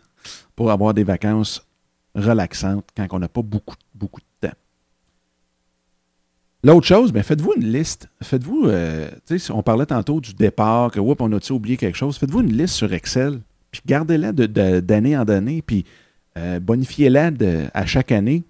[0.55, 1.65] pour avoir des vacances
[2.13, 4.55] relaxantes quand on n'a pas beaucoup, beaucoup de temps.
[6.63, 8.07] L'autre chose, ben faites-vous une liste.
[8.21, 9.09] Faites-vous, euh,
[9.49, 12.17] on parlait tantôt du départ, que on a oublié quelque chose?
[12.17, 15.85] Faites-vous une liste sur Excel, puis gardez-la d'année en année, puis
[16.38, 17.31] euh, bonifiez-la
[17.73, 18.43] à chaque année.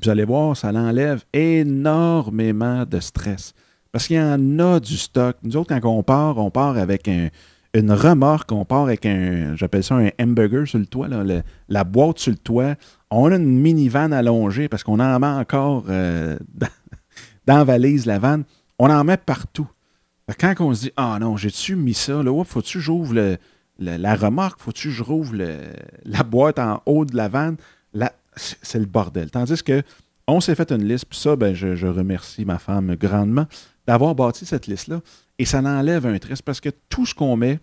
[0.00, 3.52] Vous allez voir, ça l'enlève énormément de stress.
[3.92, 5.36] Parce qu'il y en a du stock.
[5.42, 9.84] Nous autres, quand on part, on part avec une remorque, on part avec un, j'appelle
[9.84, 11.08] ça un hamburger sur le toit,
[11.68, 12.74] la boîte sur le toit.
[13.10, 16.38] On a une minivan allongée parce qu'on en met encore euh,
[17.46, 18.44] dans, la valise, la vanne.
[18.78, 19.68] On en met partout.
[20.40, 23.36] Quand on se dit, ah non, j'ai-tu mis ça, là, faut-tu que j'ouvre
[23.78, 25.34] la remorque, faut-tu que je rouvre
[26.06, 27.56] la boîte en haut de la vanne?
[28.36, 29.30] C'est le bordel.
[29.30, 29.82] Tandis que
[30.26, 33.46] on s'est fait une liste, puis ça, ben, je, remercie ma femme grandement
[33.86, 35.00] d'avoir bâti cette liste-là.
[35.38, 37.58] Et ça enlève un triste parce que tout ce qu'on met,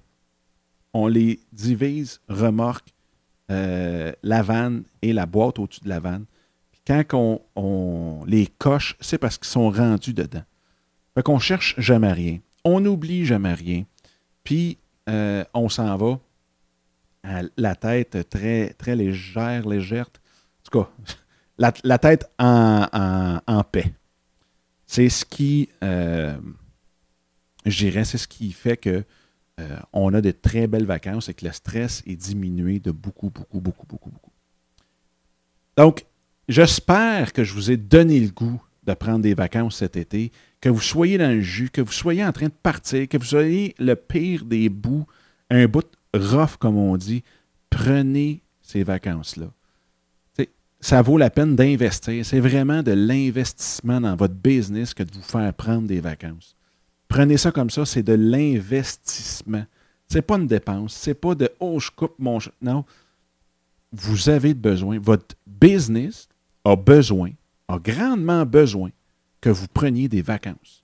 [0.93, 2.89] on les divise, remorque,
[3.51, 6.25] euh, la vanne et la boîte au-dessus de la vanne.
[6.71, 10.43] Puis quand on, les coche, c'est parce qu'ils sont rendus dedans.
[11.15, 12.39] Fait qu'on cherche jamais rien.
[12.65, 13.85] On n'oublie jamais rien.
[14.43, 14.77] Puis
[15.09, 16.19] euh, on s'en va
[17.23, 20.09] à la tête très, très légère, légère,
[20.69, 20.89] tout cas,
[21.83, 23.93] la, tête en, paix.
[24.85, 26.37] C'est ce qui, euh,
[27.65, 29.03] je dirais, c'est ce qui fait que
[29.59, 33.29] euh, on a de très belles vacances et que le stress est diminué de beaucoup,
[33.29, 34.31] beaucoup, beaucoup, beaucoup, beaucoup.
[35.77, 36.05] Donc,
[36.47, 40.69] j'espère que je vous ai donné le goût de prendre des vacances cet été, que
[40.69, 43.75] vous soyez dans le jus, que vous soyez en train de partir, que vous soyez
[43.77, 45.05] le pire des bouts,
[45.49, 47.23] un bout rough, comme on dit.
[47.69, 49.51] Prenez ces vacances-là
[50.79, 52.25] ça vaut la peine d'investir.
[52.25, 56.55] C'est vraiment de l'investissement dans votre business que de vous faire prendre des vacances.
[57.07, 59.65] Prenez ça comme ça, c'est de l'investissement.
[60.07, 62.85] C'est pas une dépense, c'est pas de oh je coupe mon non.
[63.91, 66.27] Vous avez besoin, votre business
[66.63, 67.31] a besoin,
[67.67, 68.89] a grandement besoin
[69.41, 70.83] que vous preniez des vacances.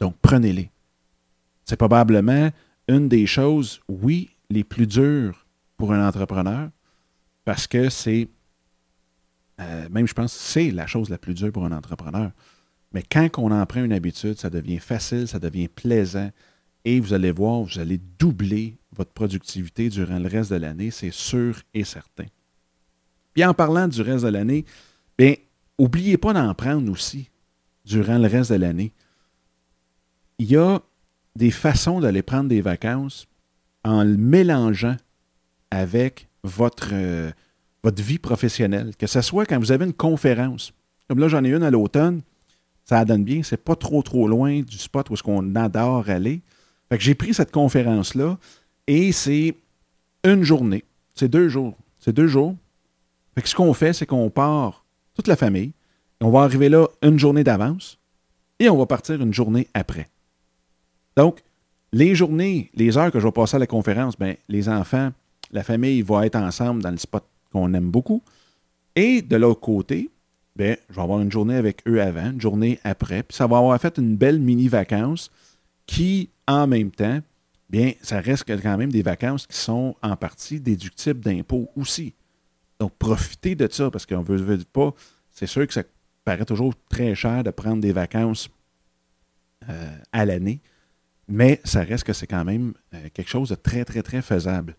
[0.00, 0.70] Donc prenez-les.
[1.64, 2.50] C'est probablement
[2.88, 6.68] une des choses, oui, les plus dures pour un entrepreneur
[7.44, 8.28] parce que c'est
[9.60, 12.30] euh, même je pense que c'est la chose la plus dure pour un entrepreneur.
[12.92, 16.30] Mais quand on en prend une habitude, ça devient facile, ça devient plaisant.
[16.84, 21.12] Et vous allez voir, vous allez doubler votre productivité durant le reste de l'année, c'est
[21.12, 22.26] sûr et certain.
[23.32, 24.64] Puis en parlant du reste de l'année,
[25.16, 25.34] bien,
[25.78, 27.30] n'oubliez pas d'en prendre aussi
[27.84, 28.92] durant le reste de l'année.
[30.38, 30.80] Il y a
[31.36, 33.26] des façons d'aller prendre des vacances
[33.84, 34.96] en le mélangeant
[35.70, 37.30] avec votre, euh,
[37.82, 40.72] votre vie professionnelle, que ce soit quand vous avez une conférence.
[41.08, 42.22] Comme là, j'en ai une à l'automne,
[42.84, 46.40] ça donne bien, c'est pas trop trop loin du spot où est-ce qu'on adore aller.
[46.88, 48.38] Fait que j'ai pris cette conférence-là
[48.86, 49.54] et c'est
[50.24, 50.84] une journée.
[51.14, 51.76] C'est deux jours.
[51.98, 52.56] C'est deux jours.
[53.34, 55.72] Fait que ce qu'on fait, c'est qu'on part, toute la famille,
[56.20, 57.98] on va arriver là une journée d'avance
[58.58, 60.08] et on va partir une journée après.
[61.16, 61.42] Donc,
[61.92, 65.12] les journées, les heures que je vais passer à la conférence, ben, les enfants,
[65.50, 68.22] la famille va être ensemble dans le spot qu'on aime beaucoup.
[68.96, 70.10] Et de l'autre côté,
[70.56, 73.58] ben, je vais avoir une journée avec eux avant, une journée après, puis ça va
[73.58, 75.30] avoir fait une belle mini-vacance
[75.86, 77.20] qui, en même temps,
[77.70, 82.14] bien, ça reste quand même des vacances qui sont en partie déductibles d'impôts aussi.
[82.78, 84.92] Donc, profitez de ça parce qu'on ne veut, pas.
[85.30, 85.82] C'est sûr que ça
[86.24, 88.50] paraît toujours très cher de prendre des vacances
[89.68, 90.60] euh, à l'année,
[91.28, 94.76] mais ça reste que c'est quand même euh, quelque chose de très, très, très faisable.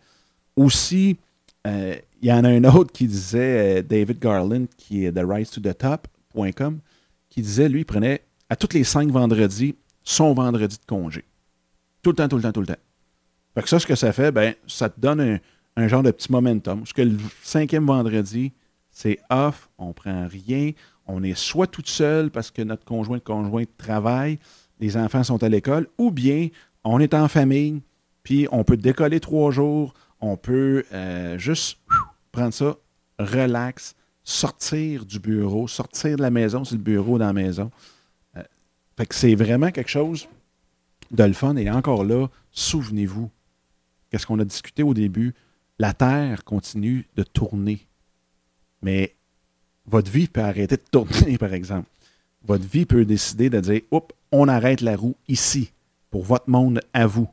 [0.56, 1.18] Aussi,
[1.66, 5.52] il y en a un autre qui disait, David Garland, qui est de Rise
[7.30, 11.24] qui disait, lui, il prenait à tous les cinq vendredis son vendredi de congé.
[12.02, 12.78] Tout le temps, tout le temps, tout le temps.
[13.56, 15.40] Fait que ça, ce que ça fait, ben, ça te donne
[15.76, 16.80] un, genre de petit momentum.
[16.80, 18.52] Parce que le cinquième vendredi,
[18.92, 20.72] c'est off, on prend rien,
[21.08, 24.40] on est soit tout seul parce que notre conjoint conjoint travaille,
[24.80, 26.50] les enfants sont à l'école, ou bien
[26.84, 27.82] on est en famille,
[28.24, 29.94] puis on peut décoller trois jours,
[30.24, 31.78] on peut euh, juste
[32.32, 32.78] prendre ça,
[33.20, 33.94] relax,
[34.24, 37.70] sortir du bureau, sortir de la maison, c'est le bureau dans la maison.
[38.38, 38.44] Euh,
[39.12, 40.28] c'est vraiment quelque chose
[41.12, 41.58] de le fun.
[41.58, 43.30] Et encore là, souvenez-vous,
[44.10, 45.34] qu'est-ce qu'on a discuté au début?
[45.78, 47.86] La Terre continue de tourner.
[48.82, 49.16] Mais
[49.86, 51.90] votre vie peut arrêter de tourner, par exemple.
[52.46, 55.74] Votre vie peut décider de dire, oups, on arrête la roue ici,
[56.10, 57.28] pour votre monde à vous.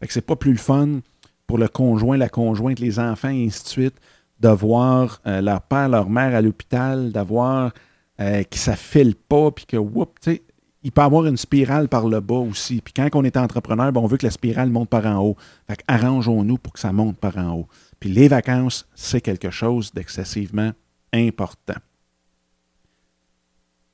[0.00, 1.00] Fait que c'est pas plus le fun
[1.46, 3.94] pour le conjoint, la conjointe, les enfants, et ainsi de suite,
[4.40, 7.72] de voir euh, leur père, leur mère à l'hôpital, d'avoir
[8.20, 10.42] euh, que ça file pas, puis que, oups, tu sais,
[10.84, 12.80] il peut avoir une spirale par le bas aussi.
[12.80, 15.36] Puis quand on est entrepreneur, ben, on veut que la spirale monte par en haut.
[15.68, 17.68] Fait arrangeons-nous pour que ça monte par en haut.
[18.00, 20.72] Puis les vacances, c'est quelque chose d'excessivement
[21.12, 21.80] important.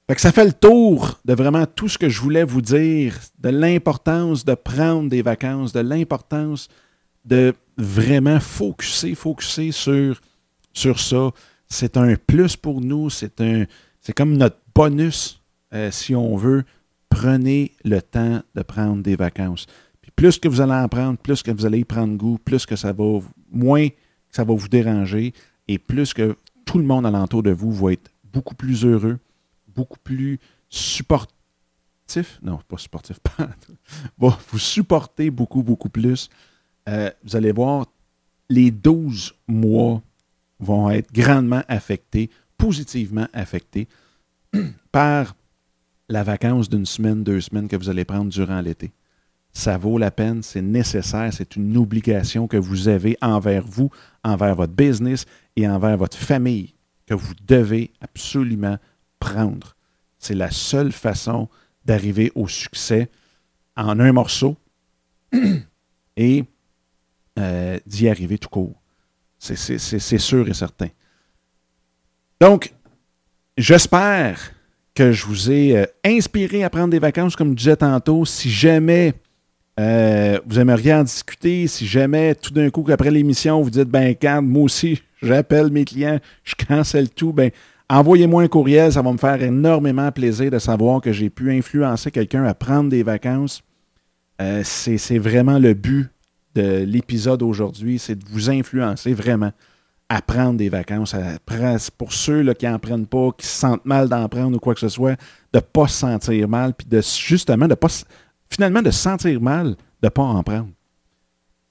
[0.09, 3.19] Fait que ça fait le tour de vraiment tout ce que je voulais vous dire,
[3.41, 6.69] de l'importance de prendre des vacances, de l'importance
[7.25, 10.21] de vraiment focuser, focuser sur,
[10.73, 11.31] sur ça.
[11.69, 13.33] C'est un plus pour nous, c'est
[14.17, 15.43] comme notre bonus,
[15.75, 16.65] euh, si on veut,
[17.09, 19.67] prenez le temps de prendre des vacances.
[20.01, 22.65] Puis plus que vous allez en prendre, plus que vous allez y prendre goût, plus
[22.65, 23.95] que ça va, moins que
[24.31, 25.33] ça va vous déranger,
[25.67, 29.19] et plus que tout le monde alentour de vous va être beaucoup plus heureux,
[29.75, 30.39] beaucoup plus
[30.69, 31.29] supportif.
[32.43, 33.49] Non, pas supportif, pas.
[34.19, 36.29] va vous supporter beaucoup, beaucoup plus.
[36.89, 37.87] Euh, vous allez voir,
[38.49, 40.03] les 12 mois
[40.59, 43.89] vont être grandement affectés, positivement affectés
[44.93, 45.37] par
[46.09, 48.91] la vacance d'une semaine, deux semaines que vous allez prendre durant l'été.
[49.53, 53.91] Ça vaut la peine, c'est nécessaire, c'est une obligation que vous avez envers vous,
[54.25, 55.27] envers votre business
[55.57, 56.75] et envers votre famille
[57.07, 58.79] que vous devez absolument
[59.19, 59.77] prendre.
[60.19, 61.49] C'est la seule façon
[61.85, 63.11] d'arriver au succès
[63.77, 64.57] en un morceau
[66.17, 66.45] et
[67.39, 68.75] euh, d'y arriver tout court.
[69.39, 70.89] C'est sûr et certain.
[72.41, 72.73] Donc,
[73.57, 74.55] j'espère
[74.93, 78.25] que je vous ai euh, inspiré à prendre des vacances, comme je disais tantôt.
[78.25, 79.15] Si jamais
[79.79, 84.17] euh, vous aimeriez en discuter, si jamais tout d'un coup, après l'émission, vous dites, ben,
[84.21, 87.53] quand moi aussi, j'appelle mes clients, je cancelle tout, ben,
[87.89, 92.11] envoyez-moi un courriel, ça va me faire énormément plaisir de savoir que j'ai pu influencer
[92.11, 93.63] quelqu'un à prendre des vacances.
[94.63, 96.11] C'est vraiment le but
[96.59, 99.53] de l'épisode aujourd'hui, c'est de vous influencer vraiment
[100.09, 101.15] à prendre des vacances.
[101.97, 104.81] pour ceux qui n'en prennent pas, qui se sentent mal d'en prendre ou quoi que
[104.81, 105.13] ce soit,
[105.53, 107.89] de ne pas se sentir mal, puis de justement de pas
[108.51, 110.71] finalement de se sentir mal de ne pas en prendre.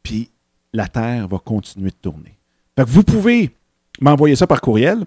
[0.04, 0.30] Puis
[0.74, 2.38] la Terre va continuer de tourner.
[2.78, 3.52] vous pouvez
[4.00, 5.04] m'envoyer ça par courriel.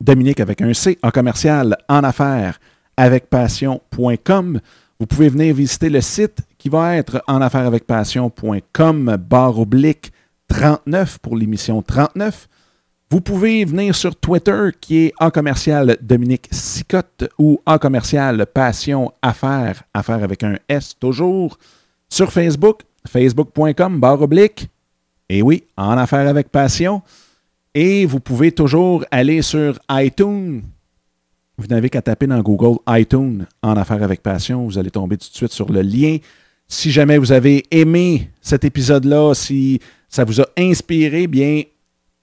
[0.00, 2.58] Dominique avec un C en commercial en affaires
[2.96, 4.60] avec passion.com.
[5.00, 10.12] Vous pouvez venir visiter le site qui va être en affaires avec passion.com barre oblique
[10.48, 12.48] 39 pour l'émission 39.
[13.10, 19.12] Vous pouvez venir sur Twitter qui est en commercial Dominique Sicotte ou en commercial Passion
[19.20, 21.58] Affaires, affaires avec un S toujours.
[22.08, 24.70] Sur Facebook, facebook.com barre oblique.
[25.28, 27.02] Et oui, en affaires avec passion.
[27.74, 30.62] Et vous pouvez toujours aller sur iTunes.
[31.58, 34.64] Vous n'avez qu'à taper dans Google iTunes en affaires avec passion.
[34.64, 36.16] Vous allez tomber tout de suite sur le lien.
[36.74, 41.62] Si jamais vous avez aimé cet épisode-là, si ça vous a inspiré, bien,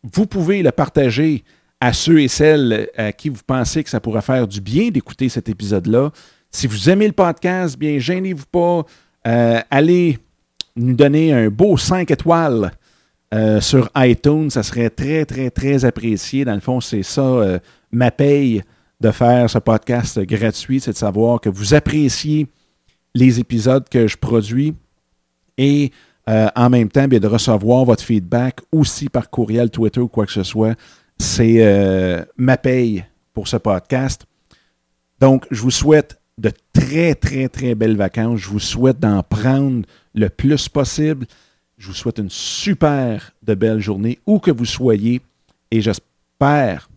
[0.03, 1.45] vous pouvez le partager
[1.79, 5.29] à ceux et celles à qui vous pensez que ça pourrait faire du bien d'écouter
[5.29, 6.11] cet épisode-là.
[6.51, 8.83] Si vous aimez le podcast, bien, gênez-vous pas.
[9.25, 10.19] Euh, allez
[10.75, 12.73] nous donner un beau 5 étoiles
[13.33, 14.49] euh, sur iTunes.
[14.49, 16.43] Ça serait très, très, très apprécié.
[16.43, 17.57] Dans le fond, c'est ça euh,
[17.89, 18.61] ma paye
[18.99, 22.47] de faire ce podcast gratuit, c'est de savoir que vous appréciez
[23.13, 24.73] les épisodes que je produis
[25.57, 25.91] et
[26.29, 30.25] euh, en même temps, bien, de recevoir votre feedback aussi par courriel, Twitter ou quoi
[30.25, 30.77] que ce soit.
[31.17, 34.25] C'est euh, ma paye pour ce podcast.
[35.19, 38.39] Donc, je vous souhaite de très, très, très belles vacances.
[38.39, 41.25] Je vous souhaite d'en prendre le plus possible.
[41.77, 45.21] Je vous souhaite une super de belle journée où que vous soyez
[45.71, 46.89] et j'espère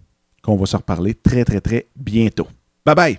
[0.43, 2.49] qu'on va se reparler très, très, très bientôt.
[2.85, 3.19] Bye bye!